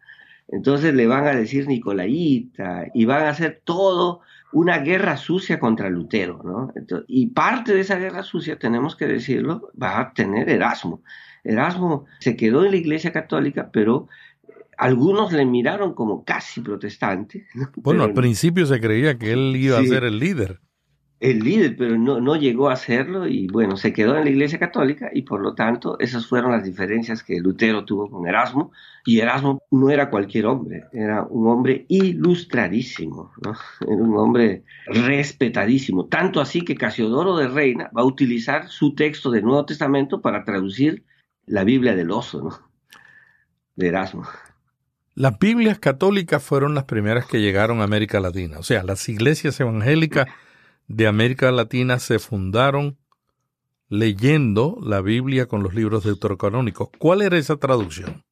Entonces 0.48 0.94
le 0.94 1.06
van 1.06 1.26
a 1.26 1.34
decir 1.34 1.68
Nicolaita 1.68 2.86
y 2.92 3.04
van 3.04 3.26
a 3.26 3.30
hacer 3.30 3.60
todo 3.62 4.20
una 4.52 4.78
guerra 4.78 5.16
sucia 5.16 5.60
contra 5.60 5.90
Lutero, 5.90 6.40
¿no? 6.42 6.72
y 7.06 7.28
parte 7.28 7.72
de 7.72 7.82
esa 7.82 7.96
guerra 7.96 8.24
sucia, 8.24 8.58
tenemos 8.58 8.96
que 8.96 9.06
decirlo, 9.06 9.70
va 9.80 10.00
a 10.00 10.12
tener 10.12 10.48
Erasmo. 10.48 11.02
Erasmo 11.44 12.06
se 12.18 12.36
quedó 12.36 12.64
en 12.64 12.72
la 12.72 12.78
Iglesia 12.78 13.12
Católica, 13.12 13.70
pero 13.72 14.08
algunos 14.80 15.30
le 15.30 15.44
miraron 15.44 15.92
como 15.92 16.24
casi 16.24 16.62
protestante. 16.62 17.46
Bueno, 17.76 18.02
al 18.02 18.14
principio 18.14 18.64
se 18.64 18.80
creía 18.80 19.18
que 19.18 19.32
él 19.32 19.54
iba 19.54 19.78
a 19.78 19.84
ser 19.84 20.04
el 20.04 20.18
líder. 20.18 20.58
El 21.20 21.40
líder, 21.40 21.76
pero 21.76 21.98
no, 21.98 22.18
no 22.18 22.34
llegó 22.34 22.70
a 22.70 22.76
serlo 22.76 23.28
y 23.28 23.46
bueno, 23.48 23.76
se 23.76 23.92
quedó 23.92 24.16
en 24.16 24.24
la 24.24 24.30
Iglesia 24.30 24.58
Católica 24.58 25.10
y 25.12 25.20
por 25.22 25.42
lo 25.42 25.54
tanto 25.54 25.98
esas 25.98 26.26
fueron 26.26 26.52
las 26.52 26.64
diferencias 26.64 27.22
que 27.22 27.40
Lutero 27.40 27.84
tuvo 27.84 28.08
con 28.08 28.26
Erasmo. 28.26 28.72
Y 29.04 29.20
Erasmo 29.20 29.62
no 29.70 29.90
era 29.90 30.08
cualquier 30.08 30.46
hombre, 30.46 30.84
era 30.94 31.24
un 31.24 31.46
hombre 31.48 31.84
ilustradísimo, 31.88 33.32
¿no? 33.44 33.52
era 33.82 34.02
un 34.02 34.16
hombre 34.16 34.64
respetadísimo. 34.86 36.06
Tanto 36.06 36.40
así 36.40 36.62
que 36.62 36.74
Casiodoro 36.74 37.36
de 37.36 37.48
Reina 37.48 37.90
va 37.94 38.00
a 38.00 38.06
utilizar 38.06 38.68
su 38.68 38.94
texto 38.94 39.30
del 39.30 39.44
Nuevo 39.44 39.66
Testamento 39.66 40.22
para 40.22 40.46
traducir 40.46 41.04
la 41.44 41.64
Biblia 41.64 41.94
del 41.94 42.10
oso, 42.10 42.42
¿no? 42.44 42.70
De 43.76 43.88
Erasmo. 43.88 44.24
Las 45.20 45.38
Biblias 45.38 45.78
católicas 45.78 46.42
fueron 46.42 46.74
las 46.74 46.84
primeras 46.84 47.26
que 47.26 47.42
llegaron 47.42 47.82
a 47.82 47.84
América 47.84 48.20
Latina. 48.20 48.58
O 48.58 48.62
sea, 48.62 48.82
las 48.82 49.06
iglesias 49.06 49.60
evangélicas 49.60 50.26
de 50.88 51.06
América 51.06 51.52
Latina 51.52 51.98
se 51.98 52.18
fundaron 52.18 52.96
leyendo 53.90 54.78
la 54.82 55.02
Biblia 55.02 55.44
con 55.44 55.62
los 55.62 55.74
libros 55.74 56.04
deuterocanónicos. 56.04 56.88
¿Cuál 56.96 57.20
era 57.20 57.36
esa 57.36 57.58
traducción? 57.58 58.24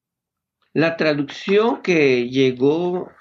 La 0.73 0.97
traducción 0.97 1.83
que 1.83 2.27
llegó, 2.27 3.11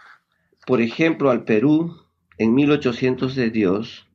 por 0.66 0.80
ejemplo, 0.80 1.30
al 1.30 1.44
Perú 1.44 1.94
en 2.38 2.54
1800 2.54 3.34
de 3.34 3.50
Dios 3.50 4.08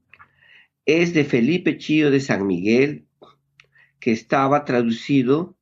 es 0.87 1.13
de 1.13 1.25
Felipe 1.25 1.77
Chío 1.77 2.09
de 2.09 2.21
San 2.21 2.47
Miguel, 2.47 3.05
que 3.99 4.13
estaba 4.13 4.65
traducido 4.65 5.55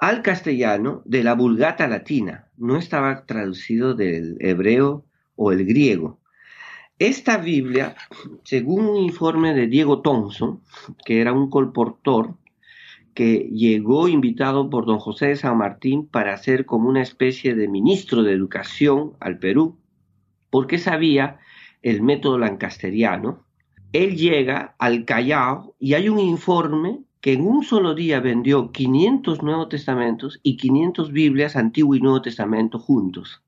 al 0.00 0.22
castellano 0.22 1.02
de 1.04 1.22
la 1.22 1.34
Vulgata 1.34 1.86
latina, 1.86 2.48
no 2.56 2.78
estaba 2.78 3.26
traducido 3.26 3.92
del 3.92 4.38
hebreo 4.40 5.04
o 5.36 5.52
el 5.52 5.66
griego. 5.66 6.20
Esta 6.98 7.36
Biblia, 7.36 7.94
según 8.42 8.86
un 8.86 8.96
informe 8.96 9.52
de 9.52 9.66
Diego 9.66 10.00
Thompson, 10.00 10.62
que 11.04 11.20
era 11.20 11.34
un 11.34 11.50
colportor, 11.50 12.36
que 13.12 13.50
llegó 13.52 14.08
invitado 14.08 14.70
por 14.70 14.86
don 14.86 14.98
José 14.98 15.28
de 15.28 15.36
San 15.36 15.58
Martín 15.58 16.06
para 16.06 16.36
ser 16.38 16.64
como 16.64 16.88
una 16.88 17.02
especie 17.02 17.54
de 17.54 17.68
ministro 17.68 18.22
de 18.22 18.32
educación 18.32 19.12
al 19.20 19.38
Perú, 19.38 19.78
porque 20.48 20.78
sabía 20.78 21.40
el 21.82 22.00
método 22.00 22.38
lancasteriano. 22.38 23.44
Él 23.92 24.16
llega 24.16 24.76
al 24.78 25.04
Callao 25.04 25.74
y 25.78 25.92
hay 25.92 26.08
un 26.08 26.20
informe 26.20 27.00
que 27.20 27.34
en 27.34 27.46
un 27.46 27.62
solo 27.64 27.94
día 27.94 28.20
vendió 28.20 28.72
500 28.72 29.42
Nuevos 29.42 29.68
Testamentos 29.68 30.40
y 30.42 30.56
500 30.56 31.12
Biblias 31.12 31.56
Antiguo 31.56 31.94
y 31.94 32.00
Nuevo 32.00 32.22
Testamento 32.22 32.78
juntos. 32.78 33.42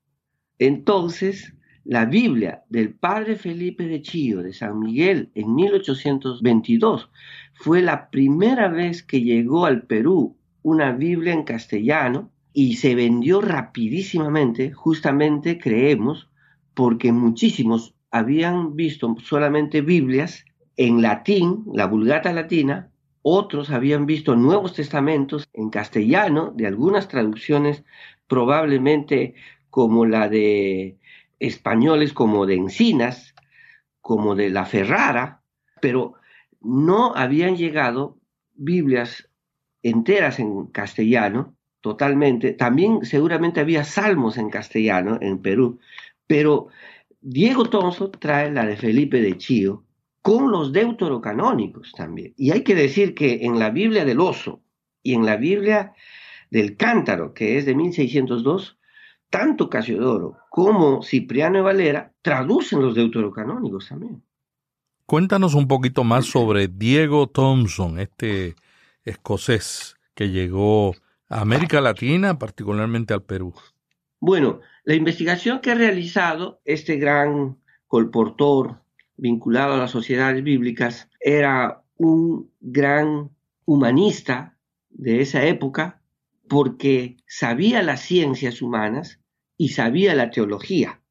Entonces, 0.59 1.53
la 1.83 2.05
Biblia 2.05 2.63
del 2.69 2.93
padre 2.93 3.35
Felipe 3.35 3.85
de 3.87 4.01
Chío 4.01 4.43
de 4.43 4.53
San 4.53 4.79
Miguel 4.79 5.31
en 5.35 5.53
1822 5.55 7.09
fue 7.55 7.81
la 7.81 8.09
primera 8.09 8.69
vez 8.69 9.03
que 9.03 9.21
llegó 9.21 9.65
al 9.65 9.83
Perú 9.83 10.37
una 10.61 10.93
Biblia 10.93 11.33
en 11.33 11.43
castellano 11.43 12.31
y 12.53 12.75
se 12.75 12.95
vendió 12.95 13.41
rapidísimamente, 13.41 14.71
justamente 14.71 15.57
creemos, 15.57 16.29
porque 16.73 17.11
muchísimos 17.11 17.95
habían 18.11 18.75
visto 18.75 19.15
solamente 19.23 19.81
Biblias 19.81 20.45
en 20.77 21.01
latín, 21.01 21.65
la 21.73 21.87
vulgata 21.87 22.31
latina, 22.31 22.92
otros 23.23 23.71
habían 23.71 24.05
visto 24.05 24.35
nuevos 24.35 24.73
testamentos 24.73 25.49
en 25.53 25.69
castellano 25.69 26.53
de 26.55 26.67
algunas 26.67 27.07
traducciones, 27.07 27.83
probablemente 28.27 29.33
como 29.69 30.05
la 30.05 30.29
de 30.29 30.99
españoles 31.39 32.13
como 32.13 32.45
de 32.45 32.55
Encinas, 32.55 33.33
como 34.01 34.35
de 34.35 34.49
la 34.49 34.65
Ferrara, 34.65 35.41
pero 35.81 36.13
no 36.61 37.15
habían 37.15 37.55
llegado 37.57 38.17
Biblias 38.53 39.29
enteras 39.81 40.39
en 40.39 40.67
castellano, 40.67 41.55
totalmente. 41.81 42.53
También 42.53 43.05
seguramente 43.05 43.61
había 43.61 43.83
salmos 43.83 44.37
en 44.37 44.49
castellano 44.49 45.17
en 45.21 45.39
Perú, 45.39 45.79
pero 46.27 46.67
Diego 47.21 47.69
Tonso 47.69 48.09
trae 48.09 48.51
la 48.51 48.65
de 48.65 48.75
Felipe 48.75 49.21
de 49.21 49.37
Chío, 49.37 49.85
con 50.23 50.51
los 50.51 50.71
deuterocanónicos 50.71 51.91
también. 51.91 52.33
Y 52.37 52.51
hay 52.51 52.63
que 52.63 52.75
decir 52.75 53.13
que 53.13 53.45
en 53.45 53.59
la 53.59 53.69
Biblia 53.69 54.05
del 54.05 54.21
oso 54.21 54.63
y 55.03 55.13
en 55.13 55.25
la 55.25 55.35
Biblia 55.35 55.93
del 56.49 56.77
cántaro, 56.77 57.33
que 57.33 57.57
es 57.57 57.65
de 57.65 57.75
1602, 57.75 58.79
tanto 59.29 59.69
Casiodoro 59.69 60.37
como 60.49 61.03
Cipriano 61.03 61.57
de 61.57 61.63
Valera 61.63 62.13
traducen 62.21 62.81
los 62.81 62.95
deuterocanónicos 62.95 63.89
también. 63.89 64.23
Cuéntanos 65.05 65.55
un 65.55 65.67
poquito 65.67 66.05
más 66.05 66.25
sobre 66.25 66.69
Diego 66.69 67.27
Thompson, 67.27 67.99
este 67.99 68.55
escocés 69.03 69.97
que 70.15 70.29
llegó 70.29 70.95
a 71.27 71.41
América 71.41 71.81
Latina, 71.81 72.39
particularmente 72.39 73.13
al 73.13 73.23
Perú. 73.23 73.53
Bueno, 74.21 74.61
la 74.85 74.93
investigación 74.95 75.59
que 75.59 75.71
ha 75.71 75.75
realizado 75.75 76.61
este 76.63 76.95
gran 76.95 77.57
colportor 77.87 78.82
vinculado 79.17 79.73
a 79.73 79.77
las 79.77 79.91
sociedades 79.91 80.43
bíblicas, 80.43 81.09
era 81.19 81.83
un 81.97 82.51
gran 82.59 83.29
humanista 83.65 84.57
de 84.89 85.21
esa 85.21 85.45
época 85.45 86.01
porque 86.47 87.17
sabía 87.27 87.81
las 87.81 88.01
ciencias 88.01 88.61
humanas 88.61 89.19
y 89.57 89.69
sabía 89.69 90.13
la 90.15 90.29
teología. 90.29 91.01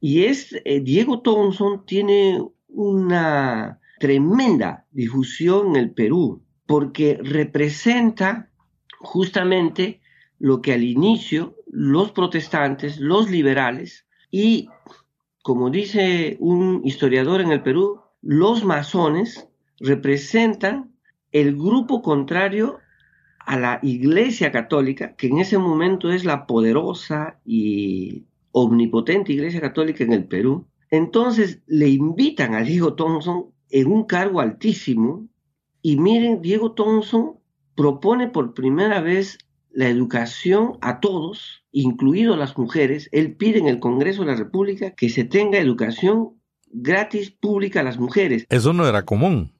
Y 0.00 0.24
es 0.24 0.54
eh, 0.64 0.80
Diego 0.80 1.20
Thompson 1.20 1.84
tiene 1.86 2.42
una 2.68 3.80
tremenda 3.98 4.86
difusión 4.90 5.68
en 5.68 5.76
el 5.76 5.90
Perú 5.92 6.42
porque 6.66 7.18
representa 7.22 8.50
justamente 8.98 10.00
lo 10.38 10.62
que 10.62 10.72
al 10.72 10.82
inicio 10.82 11.56
los 11.66 12.12
protestantes, 12.12 12.98
los 12.98 13.30
liberales 13.30 14.06
y 14.30 14.68
como 15.42 15.70
dice 15.70 16.36
un 16.40 16.82
historiador 16.84 17.40
en 17.40 17.50
el 17.50 17.62
Perú, 17.62 18.00
los 18.22 18.64
masones 18.64 19.48
representan 19.78 20.94
el 21.32 21.56
grupo 21.56 22.02
contrario 22.02 22.78
a 23.38 23.58
la 23.58 23.80
Iglesia 23.82 24.52
Católica, 24.52 25.16
que 25.16 25.28
en 25.28 25.38
ese 25.38 25.58
momento 25.58 26.12
es 26.12 26.24
la 26.24 26.46
poderosa 26.46 27.40
y 27.44 28.26
omnipotente 28.52 29.32
Iglesia 29.32 29.60
Católica 29.60 30.04
en 30.04 30.12
el 30.12 30.24
Perú, 30.24 30.66
Entonces 30.90 31.62
le 31.66 31.88
invitan 31.88 32.54
a 32.54 32.62
Diego 32.62 32.94
Thompson 32.94 33.46
en 33.70 33.86
un 33.92 34.04
cargo 34.04 34.40
altísimo 34.40 35.28
y 35.82 35.96
miren, 35.96 36.42
Diego 36.42 36.72
Thompson 36.72 37.36
propone 37.76 38.28
por 38.28 38.54
primera 38.54 39.00
vez 39.00 39.38
la 39.72 39.88
educación 39.88 40.78
a 40.80 41.00
todos, 41.00 41.64
incluido 41.72 42.34
a 42.34 42.36
las 42.36 42.56
mujeres. 42.58 43.08
Él 43.12 43.36
pide 43.36 43.58
en 43.58 43.68
el 43.68 43.80
Congreso 43.80 44.22
de 44.22 44.32
la 44.32 44.36
República 44.36 44.92
que 44.92 45.08
se 45.08 45.24
tenga 45.24 45.58
educación 45.58 46.40
gratis 46.66 47.30
pública 47.30 47.80
a 47.80 47.84
las 47.84 47.98
mujeres. 47.98 48.46
Eso 48.48 48.72
no 48.72 48.86
era 48.86 49.04
común. 49.04 49.52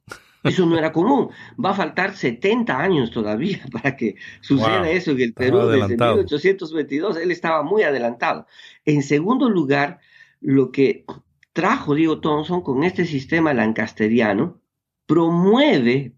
Eso 0.43 0.65
no 0.65 0.79
era 0.79 0.93
común. 0.93 1.29
Va 1.63 1.71
a 1.71 1.75
faltar 1.75 2.17
70 2.17 2.79
años 2.79 3.11
todavía 3.11 3.61
para 3.73 3.97
que 3.97 4.17
suceda 4.41 4.89
eso 4.91 5.11
en 5.13 5.21
el 5.21 5.35
Perú 5.35 5.67
desde 5.67 5.97
1822. 5.97 7.17
Él 7.19 7.31
estaba 7.31 7.63
muy 7.63 7.83
adelantado. 7.83 8.47
En 8.85 9.03
segundo 9.03 9.51
lugar, 9.51 10.01
lo 10.41 10.73
que 10.73 11.05
trajo 11.53 11.95
Diego 11.95 12.21
Thompson 12.21 12.63
con 12.63 12.85
este 12.85 13.05
sistema 13.05 13.53
lancasteriano 13.53 14.61
promueve 15.07 16.15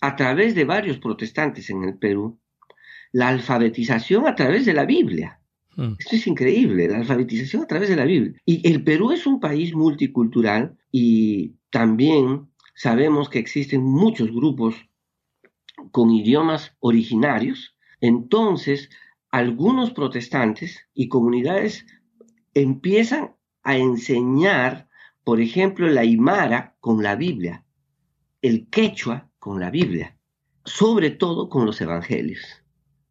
a 0.00 0.16
través 0.16 0.54
de 0.54 0.64
varios 0.64 0.98
protestantes 0.98 1.70
en 1.70 1.84
el 1.84 1.96
Perú 1.96 2.41
la 3.12 3.28
alfabetización 3.28 4.26
a 4.26 4.34
través 4.34 4.66
de 4.66 4.74
la 4.74 4.84
Biblia. 4.84 5.40
Hmm. 5.76 5.94
Esto 5.98 6.16
es 6.16 6.26
increíble, 6.26 6.88
la 6.88 6.98
alfabetización 6.98 7.62
a 7.62 7.66
través 7.66 7.88
de 7.88 7.96
la 7.96 8.04
Biblia. 8.04 8.40
Y 8.44 8.66
el 8.68 8.82
Perú 8.82 9.12
es 9.12 9.26
un 9.26 9.40
país 9.40 9.74
multicultural 9.74 10.76
y 10.90 11.54
también 11.70 12.48
sabemos 12.74 13.28
que 13.28 13.38
existen 13.38 13.82
muchos 13.82 14.30
grupos 14.30 14.74
con 15.90 16.10
idiomas 16.10 16.74
originarios. 16.80 17.76
Entonces, 18.00 18.90
algunos 19.30 19.92
protestantes 19.92 20.86
y 20.94 21.08
comunidades 21.08 21.86
empiezan 22.54 23.34
a 23.62 23.76
enseñar, 23.76 24.88
por 25.24 25.40
ejemplo, 25.40 25.88
la 25.88 26.02
Aymara 26.02 26.76
con 26.80 27.02
la 27.02 27.16
Biblia, 27.16 27.64
el 28.42 28.68
quechua 28.68 29.30
con 29.38 29.60
la 29.60 29.70
Biblia, 29.70 30.18
sobre 30.64 31.10
todo 31.10 31.48
con 31.48 31.64
los 31.64 31.80
evangelios. 31.80 32.61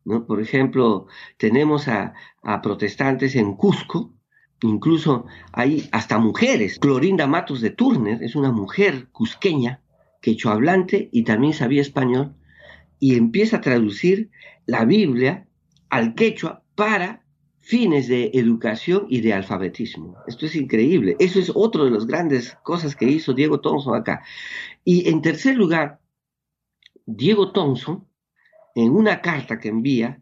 Por 0.04 0.42
ejemplo, 0.42 1.08
tenemos 1.38 1.88
a, 1.88 2.14
protestantes 2.64 3.36
en 3.36 3.56
Cusco, 3.56 4.14
incluso 4.62 5.26
hay 5.54 5.88
hasta 5.92 6.18
mujeres. 6.18 6.80
Clorinda 6.80 7.28
Matos 7.28 7.62
de 7.62 7.70
Turner 7.70 8.24
es 8.24 8.36
una 8.36 8.52
mujer 8.52 9.10
cusqueña, 9.12 9.82
quechua 10.22 10.54
hablante 10.54 11.10
y 11.12 11.24
también 11.24 11.54
sabía 11.54 11.82
español, 11.82 12.36
y 13.00 13.16
empieza 13.16 13.58
a 13.58 13.62
traducir 13.62 14.32
la 14.66 14.86
Biblia 14.86 15.48
al 15.90 16.16
quechua 16.16 16.64
para 16.76 17.24
fines 17.60 18.08
de 18.08 18.32
educación 18.34 19.06
y 19.08 19.22
de 19.22 19.34
alfabetismo. 19.34 20.18
Esto 20.28 20.46
es 20.48 20.56
increíble. 20.56 21.16
Eso 21.20 21.40
es 21.40 21.52
otro 21.54 21.86
de 21.86 21.92
las 21.92 22.08
grandes 22.08 22.58
cosas 22.64 22.96
que 22.96 23.06
hizo 23.06 23.34
Diego 23.34 23.62
Thompson 23.62 23.96
acá. 23.96 24.24
Y 24.84 25.10
en 25.10 25.22
tercer 25.22 25.56
lugar, 25.56 26.00
Diego 27.06 27.52
Thompson, 27.52 28.08
en 28.76 28.92
una 28.92 29.22
carta 29.22 29.60
que 29.60 29.70
envía, 29.70 30.22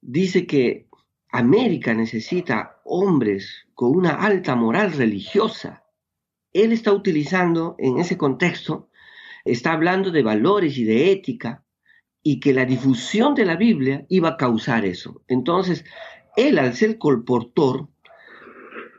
dice 0.00 0.46
que 0.46 0.88
América 1.30 1.94
necesita 1.94 2.80
hombres 2.84 3.66
con 3.74 3.96
una 3.96 4.10
alta 4.10 4.54
moral 4.54 4.92
religiosa. 4.92 5.84
Él 6.52 6.72
está 6.72 6.92
utilizando 6.92 7.74
en 7.78 7.98
ese 7.98 8.18
contexto, 8.18 8.90
está 9.44 9.72
hablando 9.72 10.10
de 10.10 10.22
valores 10.22 10.76
y 10.76 10.84
de 10.84 11.10
ética, 11.10 11.64
y 12.22 12.38
que 12.38 12.52
la 12.52 12.64
difusión 12.64 13.34
de 13.34 13.44
la 13.44 13.56
Biblia 13.56 14.06
iba 14.08 14.30
a 14.30 14.36
causar 14.36 14.84
eso. 14.84 15.22
Entonces, 15.26 15.84
él, 16.36 16.58
al 16.58 16.74
ser 16.74 16.98
colportor, 16.98 17.88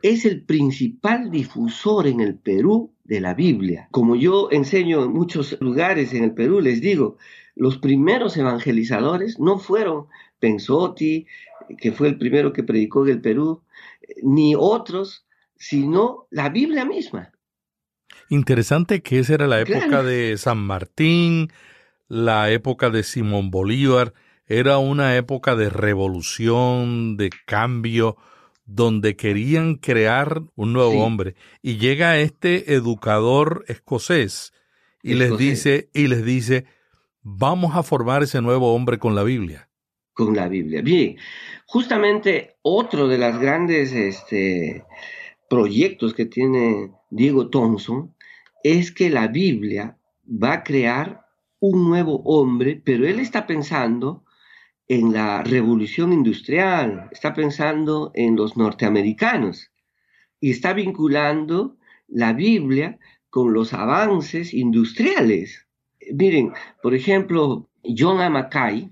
es 0.02 0.25
el 0.25 0.44
principal 0.44 1.32
difusor 1.32 2.08
en 2.08 2.20
el 2.20 2.38
Perú 2.38 2.94
de 3.06 3.22
la 3.22 3.34
Biblia. 3.34 3.88
Como 3.92 4.16
yo 4.16 4.50
enseño 4.52 5.04
en 5.04 5.13
muchos 5.13 5.58
lugares 5.62 6.13
en 6.13 6.25
el 6.25 6.34
Perú, 6.34 6.60
les 6.60 6.82
digo, 6.82 7.18
los 7.55 7.77
primeros 7.77 8.36
evangelizadores 8.38 9.39
no 9.39 9.60
fueron 9.60 10.07
Pensotti, 10.39 11.27
que 11.77 11.91
fue 11.91 12.07
el 12.10 12.17
primero 12.17 12.53
que 12.53 12.63
predicó 12.63 13.05
en 13.05 13.13
el 13.13 13.21
Perú, 13.21 13.63
ni 14.21 14.56
otros, 14.58 15.25
sino 15.56 16.28
la 16.30 16.49
Biblia 16.49 16.86
misma. 16.86 17.32
Interesante 18.30 19.01
que 19.01 19.19
esa 19.19 19.36
era 19.36 19.47
la 19.47 19.62
época 19.62 20.04
de 20.04 20.38
San 20.38 20.58
Martín, 20.58 21.51
la 22.08 22.51
época 22.51 22.89
de 22.89 23.04
Simón 23.04 23.51
Bolívar, 23.51 24.13
era 24.45 24.78
una 24.78 25.15
época 25.15 25.56
de 25.56 25.69
revolución, 25.69 27.15
de 27.17 27.30
cambio, 27.45 28.17
donde 28.65 29.15
querían 29.15 29.75
crear 29.75 30.43
un 30.56 30.73
nuevo 30.73 31.04
hombre. 31.04 31.36
Y 31.62 31.78
llega 31.78 32.19
este 32.19 32.73
educador 32.73 33.65
escocés 33.67 34.54
y 35.01 35.15
les 35.15 35.38
dice, 35.38 35.89
y 35.93 36.08
les 36.08 36.23
dice, 36.23 36.65
vamos 37.23 37.75
a 37.75 37.83
formar 37.83 38.21
ese 38.21 38.41
nuevo 38.41 38.73
hombre 38.73 38.99
con 38.99 39.15
la 39.15 39.23
Biblia. 39.23 39.69
Con 40.13 40.36
la 40.36 40.47
Biblia. 40.47 40.81
Bien, 40.81 41.17
justamente 41.65 42.57
otro 42.62 43.07
de 43.07 43.17
los 43.17 43.39
grandes 43.39 43.93
este, 43.93 44.86
proyectos 45.49 46.13
que 46.13 46.25
tiene 46.25 46.91
Diego 47.09 47.49
Thompson 47.49 48.13
es 48.63 48.91
que 48.91 49.09
la 49.09 49.27
Biblia 49.27 49.97
va 50.25 50.53
a 50.53 50.63
crear 50.63 51.25
un 51.59 51.88
nuevo 51.88 52.21
hombre, 52.25 52.81
pero 52.83 53.07
él 53.07 53.19
está 53.19 53.47
pensando 53.47 54.25
en 54.88 55.13
la 55.13 55.43
revolución 55.43 56.12
industrial, 56.12 57.09
está 57.12 57.33
pensando 57.33 58.12
en 58.13 58.36
los 58.36 58.57
norteamericanos 58.57 59.71
y 60.39 60.51
está 60.51 60.73
vinculando 60.73 61.77
la 62.07 62.33
Biblia 62.33 62.99
con 63.29 63.53
los 63.53 63.73
avances 63.73 64.53
industriales. 64.53 65.67
Miren, 66.12 66.54
por 66.82 66.94
ejemplo, 66.94 67.70
John 67.84 68.20
Amacay, 68.22 68.92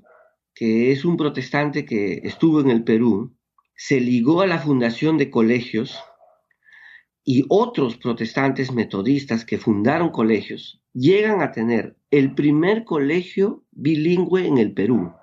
que 0.54 0.92
es 0.92 1.06
un 1.06 1.18
protestante 1.18 1.86
que 1.86 2.22
estuvo 2.24 2.62
en 2.62 2.70
el 2.70 2.84
Perú, 2.84 3.36
se 3.76 4.00
ligó 4.00 4.42
a 4.42 4.48
la 4.48 4.60
fundación 4.60 5.18
de 5.18 5.30
colegios 5.30 6.00
y 7.24 7.46
otros 7.50 7.98
protestantes 7.98 8.72
metodistas 8.72 9.46
que 9.46 9.58
fundaron 9.58 10.10
colegios 10.10 10.82
llegan 10.94 11.42
a 11.42 11.52
tener 11.52 11.96
el 12.10 12.36
primer 12.36 12.84
colegio 12.84 13.64
bilingüe 13.72 14.48
en 14.48 14.58
el 14.58 14.74
Perú 14.74 15.14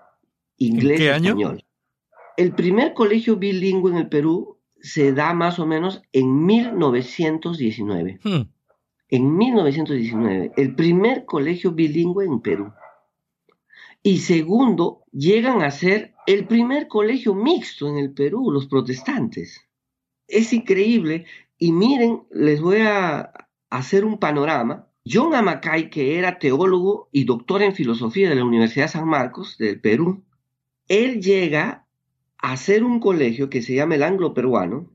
inglés 0.59 1.01
y 1.01 1.07
español. 1.07 1.64
El 2.37 2.53
primer 2.55 2.94
colegio 2.94 3.37
bilingüe 3.37 3.92
en 3.92 3.98
el 3.98 4.09
Perú 4.09 4.59
se 4.81 5.12
da 5.12 5.35
más 5.35 5.59
o 5.59 5.66
menos 5.66 6.03
en 6.12 6.46
1919. 6.46 8.20
Hmm. 8.22 8.42
En 9.10 9.36
1919, 9.36 10.52
el 10.56 10.74
primer 10.74 11.24
colegio 11.24 11.72
bilingüe 11.72 12.26
en 12.26 12.40
Perú. 12.40 12.72
Y 14.02 14.18
segundo, 14.18 15.04
llegan 15.12 15.62
a 15.62 15.70
ser 15.70 16.14
el 16.26 16.46
primer 16.46 16.88
colegio 16.88 17.34
mixto 17.34 17.88
en 17.88 17.96
el 17.96 18.12
Perú, 18.12 18.50
los 18.50 18.66
protestantes. 18.66 19.66
Es 20.26 20.52
increíble. 20.52 21.24
Y 21.56 21.72
miren, 21.72 22.24
les 22.30 22.60
voy 22.60 22.82
a 22.82 23.32
hacer 23.70 24.04
un 24.04 24.18
panorama. 24.18 24.86
John 25.10 25.34
Amacay, 25.34 25.88
que 25.88 26.18
era 26.18 26.38
teólogo 26.38 27.08
y 27.10 27.24
doctor 27.24 27.62
en 27.62 27.74
filosofía 27.74 28.28
de 28.28 28.34
la 28.34 28.44
Universidad 28.44 28.88
San 28.88 29.08
Marcos 29.08 29.56
del 29.56 29.80
Perú, 29.80 30.22
él 30.86 31.22
llega 31.22 31.86
a 32.36 32.52
hacer 32.52 32.84
un 32.84 33.00
colegio 33.00 33.48
que 33.48 33.62
se 33.62 33.74
llama 33.74 33.94
el 33.94 34.02
Anglo 34.02 34.34
Peruano 34.34 34.90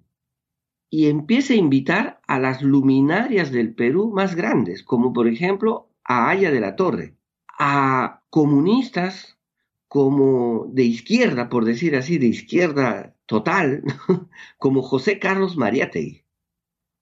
y 0.94 1.08
empieza 1.08 1.54
a 1.54 1.58
invitar 1.58 2.22
a 2.28 2.38
las 2.38 2.62
luminarias 2.62 3.52
del 3.52 3.74
Perú 3.74 4.12
más 4.14 4.36
grandes, 4.36 4.84
como 4.84 5.12
por 5.12 5.28
ejemplo 5.28 5.90
a 6.04 6.30
Aya 6.30 6.52
de 6.52 6.60
la 6.60 6.76
Torre, 6.76 7.16
a 7.58 8.22
comunistas 8.30 9.40
como 9.88 10.68
de 10.72 10.84
izquierda, 10.84 11.50
por 11.50 11.66
decir 11.66 11.96
así, 11.96 12.20
de 12.20 12.28
izquierda 12.28 13.16
total, 13.26 13.82
como 14.60 14.84
José 14.84 15.18
Carlos 15.18 15.58
Mariátegui. 15.58 16.26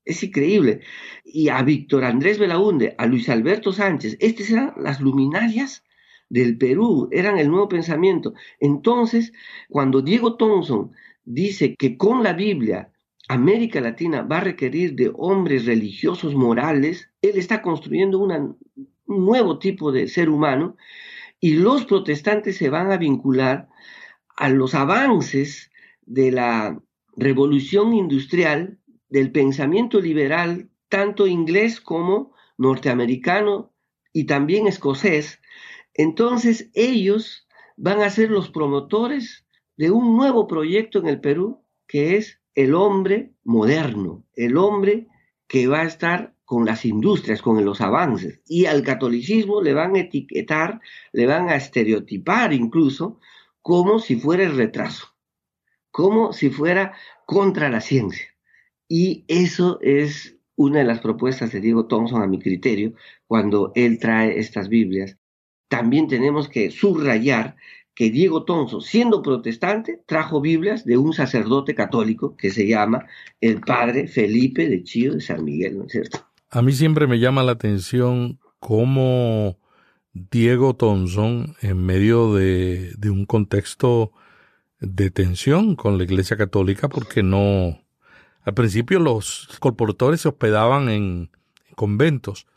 Es 0.06 0.24
increíble. 0.24 0.80
Y 1.26 1.50
a 1.50 1.62
Víctor 1.62 2.06
Andrés 2.06 2.40
Belaunde, 2.40 2.96
a 2.98 3.06
Luis 3.08 3.28
Alberto 3.28 3.74
Sánchez, 3.74 4.16
estas 4.22 4.52
eran 4.52 4.74
las 4.78 5.02
luminarias 5.02 5.84
del 6.30 6.58
Perú, 6.58 7.10
eran 7.12 7.38
el 7.38 7.50
nuevo 7.50 7.68
pensamiento. 7.68 8.36
Entonces, 8.62 9.34
cuando 9.68 10.02
Diego 10.02 10.38
Thompson 10.38 10.94
dice 11.26 11.76
que 11.76 11.98
con 11.98 12.24
la 12.24 12.32
Biblia 12.32 12.91
América 13.32 13.80
Latina 13.80 14.24
va 14.24 14.40
a 14.40 14.42
requerir 14.42 14.94
de 14.94 15.10
hombres 15.16 15.66
religiosos 15.66 16.36
morales, 16.36 17.14
él 17.22 17.38
está 17.38 17.62
construyendo 17.62 18.20
un 18.20 18.58
nuevo 19.06 19.58
tipo 19.58 19.94
de 19.94 20.10
ser 20.10 20.30
humano 20.30 20.76
y 21.40 21.54
los 21.54 21.86
protestantes 21.86 22.58
se 22.58 22.70
van 22.70 22.92
a 22.92 22.98
vincular 22.98 23.70
a 24.36 24.50
los 24.50 24.76
avances 24.76 25.72
de 26.02 26.32
la 26.34 26.78
revolución 27.16 27.94
industrial, 27.94 28.80
del 29.08 29.32
pensamiento 29.32 30.02
liberal, 30.02 30.70
tanto 30.90 31.26
inglés 31.26 31.80
como 31.80 32.34
norteamericano 32.58 33.72
y 34.12 34.26
también 34.26 34.68
escocés, 34.68 35.40
entonces 35.94 36.70
ellos 36.74 37.48
van 37.78 38.02
a 38.02 38.10
ser 38.10 38.30
los 38.30 38.50
promotores 38.50 39.48
de 39.78 39.90
un 39.90 40.18
nuevo 40.18 40.48
proyecto 40.48 41.00
en 41.00 41.08
el 41.08 41.22
Perú 41.22 41.64
que 41.88 42.18
es 42.18 42.41
el 42.56 42.76
hombre 42.76 43.34
moderno, 43.44 44.26
el 44.36 44.58
hombre 44.58 45.08
que 45.48 45.68
va 45.68 45.82
a 45.82 45.86
estar 45.86 46.36
con 46.46 46.66
las 46.66 46.86
industrias, 46.86 47.42
con 47.42 47.64
los 47.64 47.82
avances. 47.82 48.42
Y 48.46 48.66
al 48.66 48.84
catolicismo 48.84 49.62
le 49.62 49.74
van 49.74 49.96
a 49.96 50.00
etiquetar, 50.00 50.82
le 51.14 51.26
van 51.26 51.50
a 51.50 51.56
estereotipar 51.56 52.54
incluso 52.54 53.20
como 53.62 54.00
si 54.00 54.16
fuera 54.18 54.44
el 54.44 54.58
retraso, 54.58 55.16
como 55.92 56.34
si 56.34 56.50
fuera 56.50 56.94
contra 57.26 57.70
la 57.70 57.80
ciencia. 57.80 58.26
Y 58.88 59.24
eso 59.28 59.80
es 59.82 60.38
una 60.56 60.80
de 60.80 60.86
las 60.86 61.00
propuestas 61.00 61.52
de 61.52 61.62
Diego 61.62 61.88
Thompson 61.88 62.22
a 62.22 62.28
mi 62.28 62.40
criterio 62.40 62.94
cuando 63.28 63.72
él 63.76 64.00
trae 64.00 64.38
estas 64.38 64.68
Biblias. 64.68 65.18
También 65.70 66.08
tenemos 66.08 66.50
que 66.50 66.70
subrayar 66.70 67.56
que 67.94 68.10
Diego 68.10 68.46
Tonso, 68.46 68.82
siendo 68.82 69.22
protestante, 69.22 70.02
trajo 70.06 70.42
Biblias 70.42 70.86
de 70.86 70.98
un 70.98 71.14
sacerdote 71.14 71.76
católico 71.76 72.36
que 72.38 72.50
se 72.50 72.68
llama 72.68 73.06
el 73.42 73.62
padre 73.62 74.08
Felipe 74.08 74.68
de 74.68 74.84
Chío 74.84 75.14
de 75.14 75.22
San 75.22 75.44
Miguel, 75.44 75.78
¿no 75.78 75.86
es 75.86 75.92
cierto? 75.92 76.26
A 76.50 76.62
mí 76.62 76.72
siempre 76.74 77.08
me 77.08 77.20
llama 77.20 77.44
la 77.44 77.54
atención 77.54 78.40
cómo 78.60 79.58
Diego 80.14 80.76
Thompson, 80.76 81.56
en 81.62 81.86
medio 81.86 82.34
de, 82.34 82.94
de 82.98 83.10
un 83.10 83.26
contexto 83.26 84.12
de 84.80 85.12
tensión 85.12 85.76
con 85.76 85.98
la 85.98 86.04
Iglesia 86.04 86.38
Católica, 86.38 86.90
porque 86.90 87.24
no, 87.24 87.82
al 88.44 88.54
principio 88.54 89.00
los 89.00 89.48
colportores 89.60 90.22
se 90.22 90.30
hospedaban 90.30 90.90
en 90.90 91.30
conventos, 91.76 92.48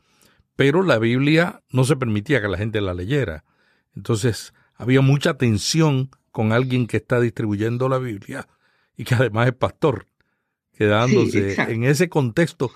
pero 0.56 0.82
la 0.82 0.98
Biblia 0.98 1.62
no 1.70 1.84
se 1.84 1.96
permitía 1.96 2.40
que 2.40 2.48
la 2.48 2.58
gente 2.58 2.80
la 2.80 2.94
leyera. 2.94 3.44
Entonces, 3.94 4.54
había 4.76 5.00
mucha 5.00 5.36
tensión 5.36 6.10
con 6.30 6.52
alguien 6.52 6.86
que 6.86 6.96
está 6.96 7.20
distribuyendo 7.20 7.88
la 7.88 7.98
Biblia 7.98 8.48
y 8.96 9.04
que 9.04 9.14
además 9.14 9.48
es 9.48 9.54
pastor, 9.54 10.06
quedándose 10.72 11.54
en 11.70 11.84
ese 11.84 12.08
contexto, 12.08 12.70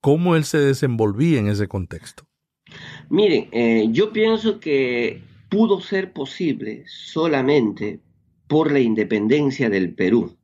cómo 0.00 0.36
él 0.36 0.44
se 0.44 0.58
desenvolvía 0.58 1.38
en 1.38 1.48
ese 1.48 1.68
contexto. 1.68 2.26
Miren, 3.08 3.48
eh, 3.52 3.86
yo 3.90 4.12
pienso 4.12 4.58
que 4.58 5.22
pudo 5.48 5.80
ser 5.80 6.12
posible 6.12 6.84
solamente 6.86 8.00
por 8.48 8.72
la 8.72 8.80
independencia 8.80 9.70
del 9.70 9.94
Perú, 9.94 10.36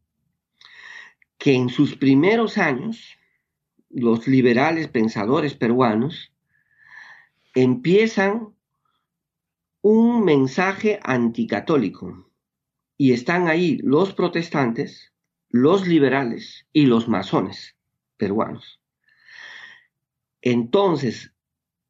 que 1.38 1.54
en 1.54 1.68
sus 1.68 1.96
primeros 1.96 2.58
años 2.58 3.18
los 3.88 4.28
liberales 4.28 4.88
pensadores 4.88 5.54
peruanos 5.54 6.32
empiezan 7.54 8.54
un 9.82 10.24
mensaje 10.24 11.00
anticatólico. 11.02 12.30
Y 12.96 13.12
están 13.12 13.48
ahí 13.48 13.78
los 13.82 14.12
protestantes, 14.12 15.12
los 15.48 15.86
liberales 15.86 16.66
y 16.72 16.86
los 16.86 17.08
masones 17.08 17.76
peruanos. 18.16 18.80
Entonces, 20.42 21.32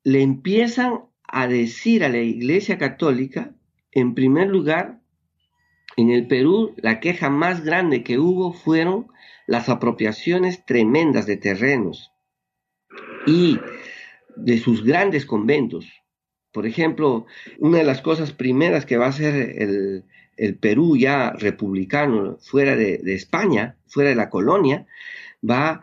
le 0.04 0.22
empiezan 0.22 1.04
a 1.22 1.46
decir 1.46 2.04
a 2.04 2.08
la 2.08 2.18
Iglesia 2.18 2.78
Católica, 2.78 3.54
en 3.92 4.14
primer 4.14 4.48
lugar, 4.48 5.00
en 5.96 6.10
el 6.10 6.26
Perú, 6.28 6.74
la 6.76 7.00
queja 7.00 7.28
más 7.30 7.64
grande 7.64 8.04
que 8.04 8.18
hubo 8.18 8.52
fueron 8.52 9.08
las 9.46 9.68
apropiaciones 9.68 10.64
tremendas 10.64 11.26
de 11.26 11.36
terrenos 11.36 12.12
y 13.26 13.58
de 14.36 14.58
sus 14.58 14.84
grandes 14.84 15.26
conventos. 15.26 15.86
Por 16.52 16.66
ejemplo, 16.66 17.26
una 17.58 17.78
de 17.78 17.84
las 17.84 18.00
cosas 18.00 18.32
primeras 18.32 18.84
que 18.86 18.96
va 18.96 19.06
a 19.06 19.10
hacer 19.10 19.34
el, 19.34 20.04
Perú 20.58 20.96
ya 20.96 21.32
republicano 21.32 22.38
fuera 22.40 22.74
de, 22.74 23.02
España, 23.14 23.76
fuera 23.86 24.08
de 24.08 24.16
la 24.16 24.30
colonia, 24.30 24.86
va 25.48 25.82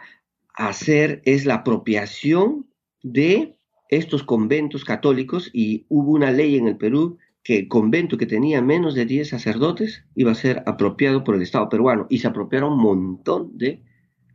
a 0.55 0.67
hacer 0.69 1.21
es 1.25 1.45
la 1.45 1.55
apropiación 1.55 2.65
de 3.03 3.59
estos 3.89 4.23
conventos 4.23 4.83
católicos 4.83 5.51
y 5.53 5.85
hubo 5.89 6.11
una 6.11 6.31
ley 6.31 6.57
en 6.57 6.67
el 6.67 6.75
Perú 6.75 7.19
que 7.43 7.59
el 7.59 7.67
convento 7.67 8.17
que 8.17 8.25
tenía 8.25 8.61
menos 8.63 8.95
de 8.95 9.05
10 9.05 9.29
sacerdotes 9.29 10.03
iba 10.15 10.31
a 10.31 10.35
ser 10.35 10.63
apropiado 10.65 11.23
por 11.23 11.35
el 11.35 11.43
Estado 11.43 11.69
peruano 11.69 12.07
y 12.09 12.17
se 12.17 12.27
apropiaron 12.27 12.73
un 12.73 12.79
montón 12.79 13.57
de 13.59 13.83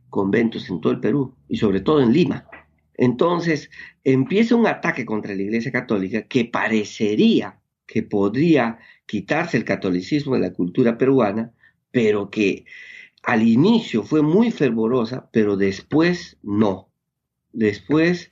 conventos 0.09 0.69
en 0.69 0.79
todo 0.79 0.93
el 0.93 1.01
Perú 1.01 1.35
y 1.49 1.57
sobre 1.57 1.81
todo 1.81 2.01
en 2.01 2.13
Lima. 2.13 2.47
Entonces 2.95 3.69
empieza 4.03 4.55
un 4.55 4.67
ataque 4.67 5.05
contra 5.05 5.33
la 5.35 5.41
Iglesia 5.41 5.71
Católica 5.71 6.23
que 6.23 6.45
parecería 6.45 7.59
que 7.85 8.03
podría 8.03 8.79
quitarse 9.05 9.57
el 9.57 9.65
catolicismo 9.65 10.35
de 10.35 10.41
la 10.41 10.53
cultura 10.53 10.97
peruana, 10.97 11.53
pero 11.91 12.29
que 12.29 12.65
al 13.21 13.47
inicio 13.47 14.03
fue 14.03 14.21
muy 14.21 14.51
fervorosa, 14.51 15.29
pero 15.31 15.57
después 15.57 16.37
no. 16.41 16.89
Después 17.51 18.29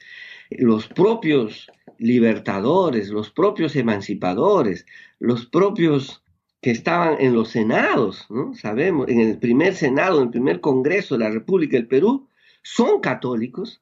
los 0.49 0.87
propios 0.87 1.71
libertadores, 1.97 3.09
los 3.09 3.29
propios 3.29 3.75
emancipadores, 3.75 4.85
los 5.19 5.45
propios 5.45 6.23
que 6.61 6.71
estaban 6.71 7.17
en 7.19 7.33
los 7.33 7.49
senados, 7.49 8.25
¿no? 8.29 8.53
Sabemos, 8.53 9.07
en 9.09 9.19
el 9.19 9.37
primer 9.37 9.75
senado, 9.75 10.17
en 10.17 10.25
el 10.25 10.31
primer 10.31 10.61
congreso 10.61 11.15
de 11.15 11.25
la 11.25 11.29
República 11.29 11.77
del 11.77 11.87
Perú, 11.87 12.27
son 12.63 12.99
católicos 12.99 13.81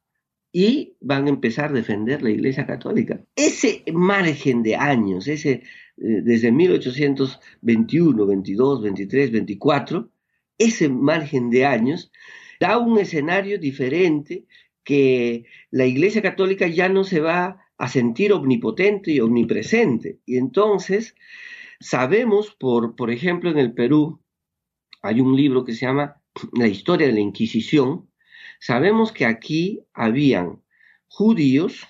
y 0.51 0.95
van 0.99 1.27
a 1.27 1.29
empezar 1.29 1.69
a 1.69 1.73
defender 1.73 2.21
la 2.21 2.31
Iglesia 2.31 2.65
Católica. 2.65 3.23
Ese 3.35 3.83
margen 3.93 4.63
de 4.63 4.75
años, 4.75 5.27
ese 5.27 5.51
eh, 5.51 5.61
desde 5.97 6.51
1821, 6.51 8.25
22, 8.25 8.81
23, 8.81 9.31
24, 9.31 10.09
ese 10.57 10.89
margen 10.89 11.49
de 11.49 11.65
años 11.65 12.11
da 12.59 12.77
un 12.77 12.97
escenario 12.99 13.59
diferente 13.59 14.45
que 14.83 15.45
la 15.71 15.85
Iglesia 15.85 16.21
Católica 16.21 16.67
ya 16.67 16.89
no 16.89 17.03
se 17.03 17.19
va 17.19 17.59
a 17.77 17.87
sentir 17.87 18.33
omnipotente 18.33 19.11
y 19.11 19.19
omnipresente. 19.19 20.19
Y 20.25 20.37
entonces 20.37 21.15
sabemos, 21.79 22.55
por, 22.59 22.95
por 22.95 23.11
ejemplo, 23.11 23.49
en 23.51 23.57
el 23.57 23.73
Perú, 23.73 24.21
hay 25.01 25.21
un 25.21 25.35
libro 25.35 25.63
que 25.63 25.73
se 25.73 25.85
llama 25.85 26.21
La 26.53 26.67
historia 26.67 27.07
de 27.07 27.13
la 27.13 27.21
Inquisición, 27.21 28.08
Sabemos 28.59 29.13
que 29.13 29.25
aquí 29.25 29.85
habían 29.93 30.61
judíos, 31.07 31.87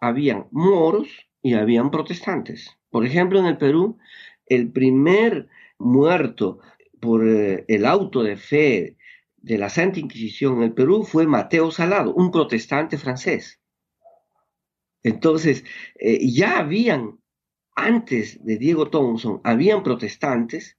habían 0.00 0.46
moros 0.52 1.08
y 1.42 1.54
habían 1.54 1.90
protestantes. 1.90 2.70
Por 2.90 3.04
ejemplo, 3.04 3.40
en 3.40 3.46
el 3.46 3.58
Perú, 3.58 3.98
el 4.46 4.70
primer 4.70 5.48
muerto 5.78 6.60
por 7.00 7.28
eh, 7.28 7.64
el 7.66 7.86
auto 7.86 8.22
de 8.22 8.36
fe 8.36 8.96
de 9.36 9.58
la 9.58 9.68
Santa 9.68 9.98
Inquisición 9.98 10.58
en 10.58 10.62
el 10.62 10.74
Perú 10.74 11.02
fue 11.02 11.26
Mateo 11.26 11.72
Salado, 11.72 12.14
un 12.14 12.30
protestante 12.30 12.96
francés. 12.96 13.60
Entonces, 15.02 15.64
eh, 15.98 16.20
ya 16.30 16.58
habían, 16.60 17.18
antes 17.74 18.42
de 18.44 18.58
Diego 18.58 18.90
Thompson, 18.90 19.40
habían 19.42 19.82
protestantes 19.82 20.78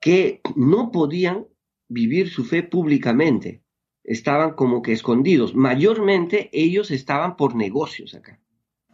que 0.00 0.40
no 0.56 0.90
podían 0.90 1.46
vivir 1.88 2.30
su 2.30 2.44
fe 2.44 2.62
públicamente 2.62 3.62
estaban 4.04 4.52
como 4.52 4.82
que 4.82 4.92
escondidos. 4.92 5.54
Mayormente 5.54 6.50
ellos 6.52 6.90
estaban 6.90 7.36
por 7.36 7.54
negocios 7.54 8.14
acá. 8.14 8.40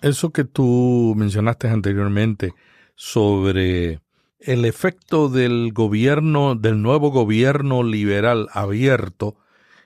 Eso 0.01 0.31
que 0.31 0.45
tú 0.45 1.15
mencionaste 1.17 1.69
anteriormente 1.69 2.55
sobre 2.95 4.01
el 4.39 4.65
efecto 4.65 5.29
del 5.29 5.73
gobierno, 5.73 6.55
del 6.55 6.81
nuevo 6.83 7.11
gobierno 7.11 7.83
liberal 7.83 8.49
abierto 8.53 9.37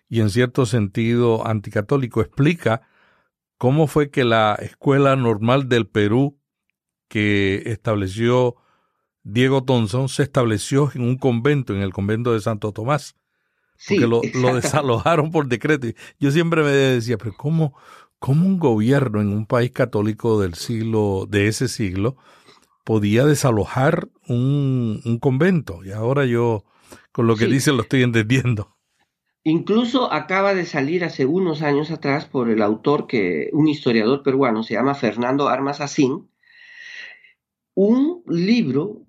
y 0.09 0.21
en 0.21 0.29
cierto 0.29 0.67
sentido 0.67 1.47
anticatólico, 1.47 2.21
explica 2.21 2.83
cómo 3.57 3.87
fue 3.87 4.11
que 4.11 4.25
la 4.25 4.55
Escuela 4.61 5.17
Normal 5.17 5.69
del 5.69 5.87
Perú 5.87 6.39
que 7.09 7.63
estableció 7.67 8.57
Diego 9.23 9.65
Thompson 9.65 10.09
se 10.09 10.23
estableció 10.25 10.91
en 10.95 11.03
un 11.03 11.17
convento, 11.17 11.75
en 11.75 11.81
el 11.81 11.93
convento 11.93 12.35
de 12.35 12.41
Santo 12.41 12.73
Tomás 12.73 13.15
porque 13.88 14.07
lo, 14.35 14.55
desalojaron 14.55 15.31
por 15.31 15.47
decreto. 15.49 15.88
Yo 16.18 16.31
siempre 16.31 16.62
me 16.62 16.71
decía, 16.71 17.18
pero 17.18 17.35
¿cómo, 17.37 17.75
¿cómo 18.18 18.47
un 18.47 18.59
gobierno 18.59 19.21
en 19.21 19.29
un 19.29 19.47
país 19.47 19.71
católico 19.71 20.40
del 20.40 20.55
siglo, 20.55 21.27
de 21.29 21.49
ese 21.49 21.68
siglo, 21.68 22.16
podía 22.85 23.25
desalojar 23.25 24.09
un, 24.29 25.18
convento? 25.21 25.85
Y 25.85 25.92
ahora 25.92 26.25
yo, 26.25 26.64
con 27.12 27.27
lo 27.27 27.37
que 27.37 27.47
dice, 27.47 27.73
lo 27.73 27.83
estoy 27.83 28.03
entendiendo. 28.03 28.77
Incluso 29.45 30.12
acaba 30.12 30.55
de 30.55 30.66
salir 30.66 31.05
hace 31.05 31.27
unos 31.27 31.62
años 31.62 31.90
atrás 31.90 32.27
por 32.27 32.49
el 32.49 32.62
autor 32.62 33.09
que, 33.09 33.51
un 33.53 33.66
historiador 33.66 34.23
peruano, 34.23 34.62
se 34.62 34.75
llama 34.75 34.95
Fernando 34.95 35.49
Armas 35.49 35.81
Asín, 35.81 36.29
un 37.75 38.23
libro 38.29 39.03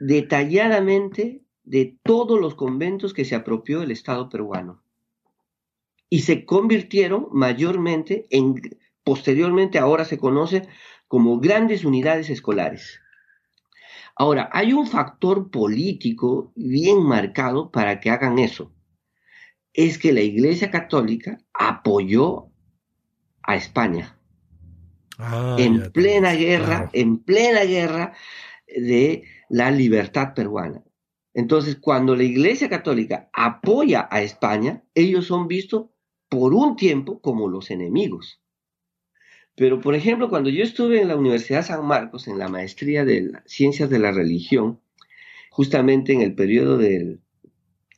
detalladamente 0.00 1.45
de 1.66 1.98
todos 2.04 2.40
los 2.40 2.54
conventos 2.54 3.12
que 3.14 3.26
se 3.26 3.36
apropió 3.36 3.82
el 3.82 3.92
Estado 3.92 4.30
peruano. 4.30 4.82
Y 6.08 6.20
se 6.22 6.46
convirtieron 6.46 7.28
mayormente 7.32 8.26
en, 8.30 8.54
posteriormente 9.04 9.78
ahora 9.78 10.04
se 10.06 10.18
conoce 10.18 10.68
como 11.08 11.40
grandes 11.40 11.84
unidades 11.84 12.30
escolares. 12.30 13.00
Ahora, 14.16 14.50
hay 14.52 14.72
un 14.72 14.86
factor 14.86 15.50
político 15.50 16.52
bien 16.56 17.02
marcado 17.02 17.70
para 17.70 18.00
que 18.00 18.10
hagan 18.10 18.38
eso. 18.38 18.72
es 19.74 19.98
que 19.98 20.12
la 20.12 20.22
Iglesia 20.22 20.70
Católica 20.70 21.38
apoyó 21.54 22.50
a 23.42 23.56
España 23.56 24.18
Ah, 25.18 25.56
en 25.58 25.92
plena 25.92 26.36
claro. 26.36 26.38
guerra, 26.38 26.90
en 26.92 27.18
plena 27.18 27.62
guerra 27.64 28.14
de 28.66 29.24
la 29.48 29.70
libertad 29.70 30.34
peruana. 30.34 30.82
Entonces, 31.36 31.76
cuando 31.76 32.16
la 32.16 32.22
Iglesia 32.22 32.70
Católica 32.70 33.28
apoya 33.30 34.08
a 34.10 34.22
España, 34.22 34.82
ellos 34.94 35.26
son 35.26 35.48
vistos 35.48 35.90
por 36.30 36.54
un 36.54 36.76
tiempo 36.76 37.20
como 37.20 37.50
los 37.50 37.70
enemigos. 37.70 38.40
Pero, 39.54 39.82
por 39.82 39.94
ejemplo, 39.94 40.30
cuando 40.30 40.48
yo 40.48 40.62
estuve 40.62 41.02
en 41.02 41.08
la 41.08 41.16
Universidad 41.16 41.62
San 41.62 41.84
Marcos, 41.84 42.26
en 42.26 42.38
la 42.38 42.48
maestría 42.48 43.04
de 43.04 43.32
Ciencias 43.44 43.90
de 43.90 43.98
la 43.98 44.12
Religión, 44.12 44.80
justamente 45.50 46.14
en 46.14 46.22
el 46.22 46.34
periodo 46.34 46.78
de 46.78 47.18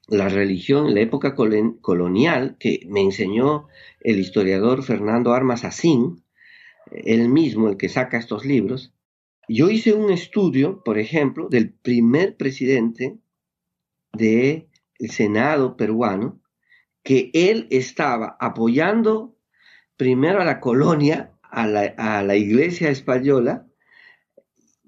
la 0.08 0.28
religión, 0.28 0.88
en 0.88 0.96
la 0.96 1.02
época 1.02 1.36
colonial, 1.36 2.56
que 2.58 2.80
me 2.88 3.02
enseñó 3.02 3.68
el 4.00 4.18
historiador 4.18 4.82
Fernando 4.82 5.32
Armas 5.32 5.64
Asín, 5.64 6.24
él 6.90 7.28
mismo 7.28 7.68
el 7.68 7.76
que 7.76 7.88
saca 7.88 8.18
estos 8.18 8.44
libros, 8.44 8.92
yo 9.48 9.70
hice 9.70 9.92
un 9.92 10.10
estudio, 10.10 10.82
por 10.82 10.98
ejemplo, 10.98 11.48
del 11.48 11.70
primer 11.72 12.36
presidente 12.36 13.20
del 14.12 14.68
Senado 14.98 15.76
peruano, 15.76 16.40
que 17.02 17.30
él 17.32 17.66
estaba 17.70 18.36
apoyando 18.40 19.36
primero 19.96 20.40
a 20.40 20.44
la 20.44 20.60
colonia, 20.60 21.32
a 21.42 21.66
la, 21.66 21.94
a 21.96 22.22
la 22.22 22.36
iglesia 22.36 22.90
española 22.90 23.66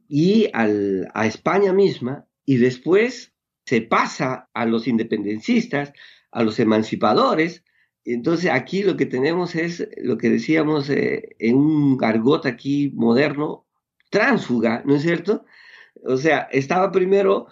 y 0.08 0.48
al- 0.52 1.08
a 1.14 1.26
España 1.26 1.72
misma, 1.72 2.26
y 2.44 2.56
después 2.56 3.32
se 3.64 3.82
pasa 3.82 4.48
a 4.52 4.66
los 4.66 4.88
independencistas, 4.88 5.92
a 6.32 6.42
los 6.42 6.58
emancipadores. 6.58 7.64
Entonces 8.04 8.50
aquí 8.50 8.82
lo 8.82 8.96
que 8.96 9.06
tenemos 9.06 9.54
es 9.54 9.88
lo 9.98 10.18
que 10.18 10.30
decíamos 10.30 10.90
eh, 10.90 11.36
en 11.38 11.56
un 11.56 11.98
argot 12.02 12.46
aquí 12.46 12.90
moderno, 12.94 13.66
tránsfuga, 14.10 14.82
¿no 14.84 14.96
es 14.96 15.02
cierto? 15.02 15.44
O 16.04 16.16
sea, 16.16 16.48
estaba 16.50 16.90
primero 16.90 17.46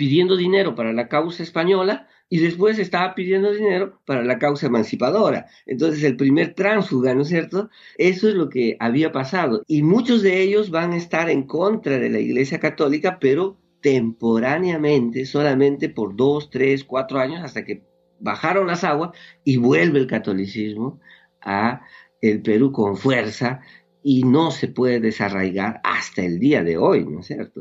pidiendo 0.00 0.34
dinero 0.34 0.74
para 0.74 0.94
la 0.94 1.08
causa 1.08 1.42
española 1.42 2.08
y 2.30 2.38
después 2.38 2.78
estaba 2.78 3.14
pidiendo 3.14 3.52
dinero 3.52 4.00
para 4.06 4.24
la 4.24 4.38
causa 4.38 4.68
emancipadora. 4.68 5.44
Entonces 5.66 6.02
el 6.04 6.16
primer 6.16 6.54
tránsfuga, 6.54 7.14
¿no 7.14 7.20
es 7.20 7.28
cierto? 7.28 7.68
Eso 7.98 8.30
es 8.30 8.34
lo 8.34 8.48
que 8.48 8.78
había 8.80 9.12
pasado. 9.12 9.62
Y 9.66 9.82
muchos 9.82 10.22
de 10.22 10.40
ellos 10.40 10.70
van 10.70 10.92
a 10.92 10.96
estar 10.96 11.28
en 11.28 11.42
contra 11.42 11.98
de 11.98 12.08
la 12.08 12.18
Iglesia 12.18 12.58
Católica, 12.58 13.18
pero 13.20 13.58
temporáneamente, 13.82 15.26
solamente 15.26 15.90
por 15.90 16.16
dos, 16.16 16.48
tres, 16.48 16.82
cuatro 16.82 17.18
años, 17.18 17.44
hasta 17.44 17.66
que 17.66 17.84
bajaron 18.20 18.68
las 18.68 18.84
aguas 18.84 19.10
y 19.44 19.58
vuelve 19.58 19.98
el 19.98 20.06
catolicismo 20.06 20.98
a 21.42 21.82
el 22.22 22.40
Perú 22.40 22.72
con 22.72 22.96
fuerza 22.96 23.60
y 24.02 24.22
no 24.22 24.50
se 24.50 24.68
puede 24.68 24.98
desarraigar 24.98 25.82
hasta 25.84 26.24
el 26.24 26.38
día 26.38 26.64
de 26.64 26.78
hoy, 26.78 27.04
¿no 27.04 27.20
es 27.20 27.26
cierto? 27.26 27.60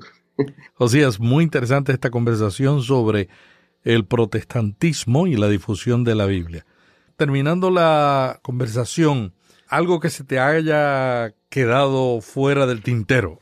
Josías, 0.74 1.20
muy 1.20 1.44
interesante 1.44 1.92
esta 1.92 2.10
conversación 2.10 2.82
sobre 2.82 3.30
el 3.84 4.06
protestantismo 4.06 5.28
y 5.28 5.36
la 5.36 5.48
difusión 5.48 6.04
de 6.04 6.16
la 6.16 6.26
Biblia. 6.26 6.66
Terminando 7.16 7.70
la 7.70 8.40
conversación, 8.42 9.34
algo 9.68 10.00
que 10.00 10.10
se 10.10 10.24
te 10.24 10.40
haya 10.40 11.34
quedado 11.50 12.22
fuera 12.22 12.66
del 12.66 12.82
tintero. 12.82 13.40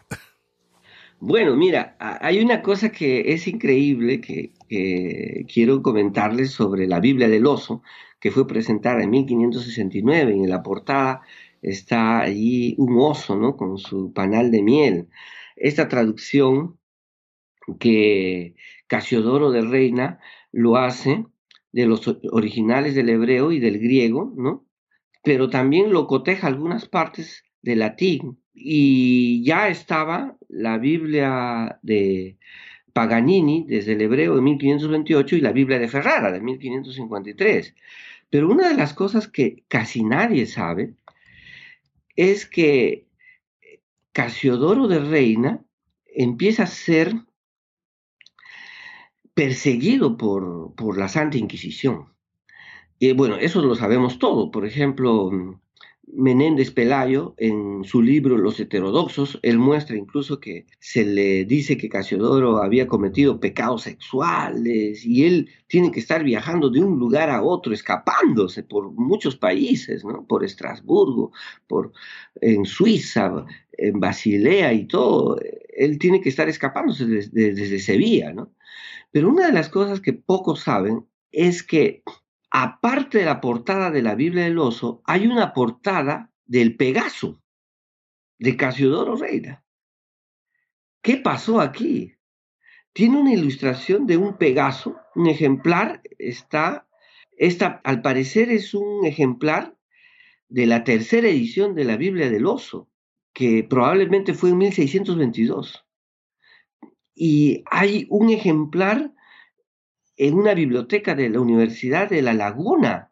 Bueno, 1.19 1.55
mira, 1.55 1.95
hay 1.99 2.39
una 2.39 2.61
cosa 2.61 2.91
que 2.91 3.33
es 3.33 3.47
increíble 3.47 4.21
que, 4.21 4.51
que 4.69 5.45
quiero 5.51 5.81
comentarles 5.81 6.51
sobre 6.51 6.87
la 6.87 6.99
Biblia 6.99 7.27
del 7.27 7.47
oso, 7.47 7.81
que 8.19 8.31
fue 8.31 8.47
presentada 8.47 9.01
en 9.01 9.09
1569 9.09 10.35
y 10.35 10.43
en 10.43 10.49
la 10.49 10.61
portada 10.61 11.21
está 11.61 12.19
allí 12.19 12.75
un 12.77 12.97
oso, 12.99 13.35
¿no? 13.35 13.57
Con 13.57 13.77
su 13.77 14.13
panal 14.13 14.51
de 14.51 14.61
miel. 14.61 15.07
Esta 15.55 15.87
traducción 15.87 16.76
que 17.79 18.55
Casiodoro 18.87 19.51
de 19.51 19.61
Reina 19.61 20.19
lo 20.51 20.77
hace 20.77 21.25
de 21.71 21.85
los 21.85 22.07
originales 22.31 22.95
del 22.95 23.09
hebreo 23.09 23.51
y 23.51 23.59
del 23.59 23.79
griego, 23.79 24.33
¿no? 24.35 24.65
Pero 25.23 25.49
también 25.49 25.91
lo 25.91 26.07
coteja 26.07 26.47
algunas 26.47 26.87
partes 26.87 27.43
del 27.61 27.79
latín 27.79 28.39
y 28.53 29.43
ya 29.43 29.67
estaba 29.67 30.37
la 30.47 30.77
Biblia 30.77 31.79
de 31.83 32.37
Paganini 32.93 33.65
desde 33.67 33.93
el 33.93 34.01
hebreo 34.01 34.35
de 34.35 34.41
1528 34.41 35.35
y 35.35 35.41
la 35.41 35.51
Biblia 35.51 35.77
de 35.77 35.87
Ferrara 35.89 36.31
de 36.31 36.41
1553. 36.41 37.75
Pero 38.29 38.49
una 38.49 38.69
de 38.69 38.75
las 38.75 38.93
cosas 38.93 39.27
que 39.27 39.63
casi 39.67 40.03
nadie 40.03 40.47
sabe 40.47 40.93
es 42.15 42.47
que 42.47 43.05
Casiodoro 44.11 44.87
de 44.87 44.99
Reina 44.99 45.63
empieza 46.05 46.63
a 46.63 46.67
ser 46.67 47.13
perseguido 49.37 50.17
por, 50.17 50.73
por 50.73 50.97
la 50.97 51.07
Santa 51.07 51.37
Inquisición. 51.37 52.07
Y 52.97 53.11
bueno, 53.11 53.37
eso 53.37 53.61
lo 53.61 53.75
sabemos 53.75 54.17
todo. 54.17 54.49
Por 54.49 54.65
ejemplo, 54.65 55.29
Menéndez 56.07 56.71
Pelayo, 56.71 57.35
en 57.37 57.83
su 57.83 58.01
libro 58.01 58.35
Los 58.35 58.59
heterodoxos, 58.59 59.39
él 59.43 59.59
muestra 59.59 59.95
incluso 59.95 60.39
que 60.39 60.65
se 60.79 61.05
le 61.05 61.45
dice 61.45 61.77
que 61.77 61.87
Casiodoro 61.87 62.63
había 62.63 62.87
cometido 62.87 63.39
pecados 63.39 63.83
sexuales 63.83 65.05
y 65.05 65.25
él 65.25 65.51
tiene 65.67 65.91
que 65.91 65.99
estar 65.99 66.23
viajando 66.23 66.71
de 66.71 66.79
un 66.79 66.97
lugar 66.97 67.29
a 67.29 67.43
otro, 67.43 67.75
escapándose 67.75 68.63
por 68.63 68.91
muchos 68.91 69.35
países, 69.35 70.03
¿no? 70.03 70.25
Por 70.25 70.43
Estrasburgo, 70.43 71.31
por 71.67 71.91
en 72.41 72.65
Suiza, 72.65 73.45
en 73.73 73.99
Basilea 73.99 74.73
y 74.73 74.87
todo. 74.87 75.39
Él 75.75 75.99
tiene 75.99 76.21
que 76.21 76.29
estar 76.29 76.49
escapándose 76.49 77.05
desde, 77.05 77.53
desde 77.53 77.77
Sevilla, 77.77 78.33
¿no? 78.33 78.51
Pero 79.17 79.31
una 79.31 79.47
de 79.47 79.51
las 79.51 79.69
cosas 79.69 79.99
que 79.99 80.13
pocos 80.13 80.59
saben 80.59 81.07
es 81.31 81.63
que 81.63 82.03
aparte 82.51 83.17
de 83.17 83.25
la 83.25 83.41
portada 83.41 83.89
de 83.89 84.03
la 84.03 84.13
Biblia 84.13 84.43
del 84.43 84.59
oso, 84.59 85.01
hay 85.05 85.25
una 85.25 85.53
portada 85.53 86.31
del 86.45 86.77
Pegaso, 86.77 87.41
de 88.37 88.55
Casiodoro 88.55 89.15
Reina. 89.15 89.65
¿Qué 91.01 91.17
pasó 91.17 91.61
aquí? 91.61 92.13
Tiene 92.93 93.19
una 93.19 93.33
ilustración 93.33 94.05
de 94.05 94.17
un 94.17 94.37
Pegaso, 94.37 94.97
un 95.15 95.25
ejemplar, 95.25 96.03
está, 96.19 96.87
esta 97.37 97.81
al 97.83 98.03
parecer 98.03 98.51
es 98.51 98.75
un 98.75 99.03
ejemplar 99.03 99.75
de 100.47 100.67
la 100.67 100.83
tercera 100.83 101.27
edición 101.27 101.73
de 101.73 101.85
la 101.85 101.97
Biblia 101.97 102.29
del 102.29 102.45
oso, 102.45 102.87
que 103.33 103.63
probablemente 103.67 104.35
fue 104.35 104.51
en 104.51 104.59
1622. 104.59 105.86
Y 107.19 107.63
hay 107.71 108.05
un 108.11 108.29
ejemplar 108.29 109.11
en 110.17 110.35
una 110.35 110.53
biblioteca 110.53 111.15
de 111.15 111.29
la 111.29 111.39
Universidad 111.39 112.11
de 112.11 112.21
La 112.21 112.35
Laguna. 112.35 113.11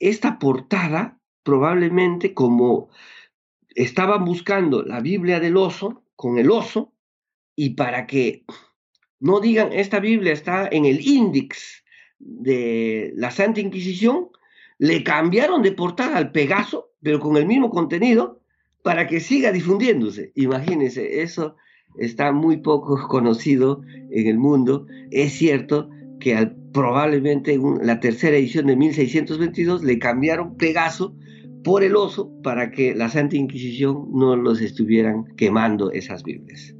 Esta 0.00 0.40
portada, 0.40 1.20
probablemente 1.44 2.34
como 2.34 2.88
estaban 3.76 4.24
buscando 4.24 4.82
la 4.82 5.00
Biblia 5.00 5.38
del 5.38 5.56
oso, 5.56 6.02
con 6.16 6.38
el 6.38 6.50
oso, 6.50 6.92
y 7.54 7.70
para 7.70 8.08
que 8.08 8.44
no 9.20 9.38
digan 9.38 9.72
esta 9.72 10.00
Biblia 10.00 10.32
está 10.32 10.68
en 10.68 10.84
el 10.84 11.00
índice 11.06 11.84
de 12.18 13.12
la 13.14 13.30
Santa 13.30 13.60
Inquisición, 13.60 14.30
le 14.78 15.04
cambiaron 15.04 15.62
de 15.62 15.70
portada 15.70 16.16
al 16.16 16.32
Pegaso, 16.32 16.90
pero 17.00 17.20
con 17.20 17.36
el 17.36 17.46
mismo 17.46 17.70
contenido, 17.70 18.40
para 18.82 19.06
que 19.06 19.20
siga 19.20 19.52
difundiéndose. 19.52 20.32
Imagínense, 20.34 21.22
eso 21.22 21.54
está 21.98 22.32
muy 22.32 22.58
poco 22.58 22.96
conocido 23.08 23.82
en 24.10 24.26
el 24.26 24.38
mundo. 24.38 24.86
Es 25.10 25.32
cierto 25.34 25.88
que 26.20 26.34
al, 26.34 26.56
probablemente 26.72 27.54
en 27.54 27.86
la 27.86 28.00
tercera 28.00 28.36
edición 28.36 28.66
de 28.66 28.76
1622 28.76 29.84
le 29.84 29.98
cambiaron 29.98 30.56
Pegaso 30.56 31.14
por 31.62 31.82
el 31.82 31.96
oso 31.96 32.30
para 32.42 32.70
que 32.70 32.94
la 32.94 33.08
Santa 33.08 33.36
Inquisición 33.36 34.08
no 34.12 34.36
los 34.36 34.60
estuvieran 34.60 35.24
quemando 35.36 35.90
esas 35.92 36.22
Biblias. 36.22 36.74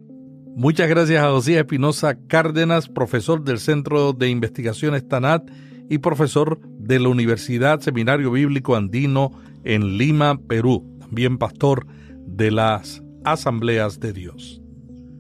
Muchas 0.57 0.89
gracias 0.89 1.23
a 1.23 1.31
José 1.31 1.59
Espinosa 1.59 2.17
Cárdenas, 2.29 2.89
profesor 2.89 3.43
del 3.43 3.59
Centro 3.59 4.13
de 4.13 4.29
Investigaciones 4.29 5.09
TANAT 5.09 5.51
y 5.89 5.99
profesor 5.99 6.61
de 6.79 7.01
la 7.01 7.09
Universidad 7.09 7.81
Seminario 7.81 8.31
Bíblico 8.31 8.77
Andino 8.77 9.33
en 9.65 9.97
Lima, 9.99 10.39
Perú, 10.47 10.85
también 11.01 11.39
pastor 11.39 11.87
de 12.27 12.51
las 12.51 13.03
Asambleas 13.25 14.01
de 14.01 14.13
Dios. 14.13 14.64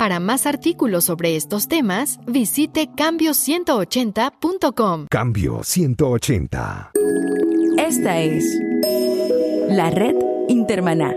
Para 0.00 0.18
más 0.18 0.46
artículos 0.46 1.04
sobre 1.04 1.36
estos 1.36 1.68
temas, 1.68 2.18
visite 2.26 2.88
cambio180.com. 2.88 5.08
Cambio 5.10 5.62
180. 5.62 6.92
Esta 7.76 8.18
es 8.18 8.42
la 9.68 9.90
red 9.90 10.16
Intermaná. 10.48 11.14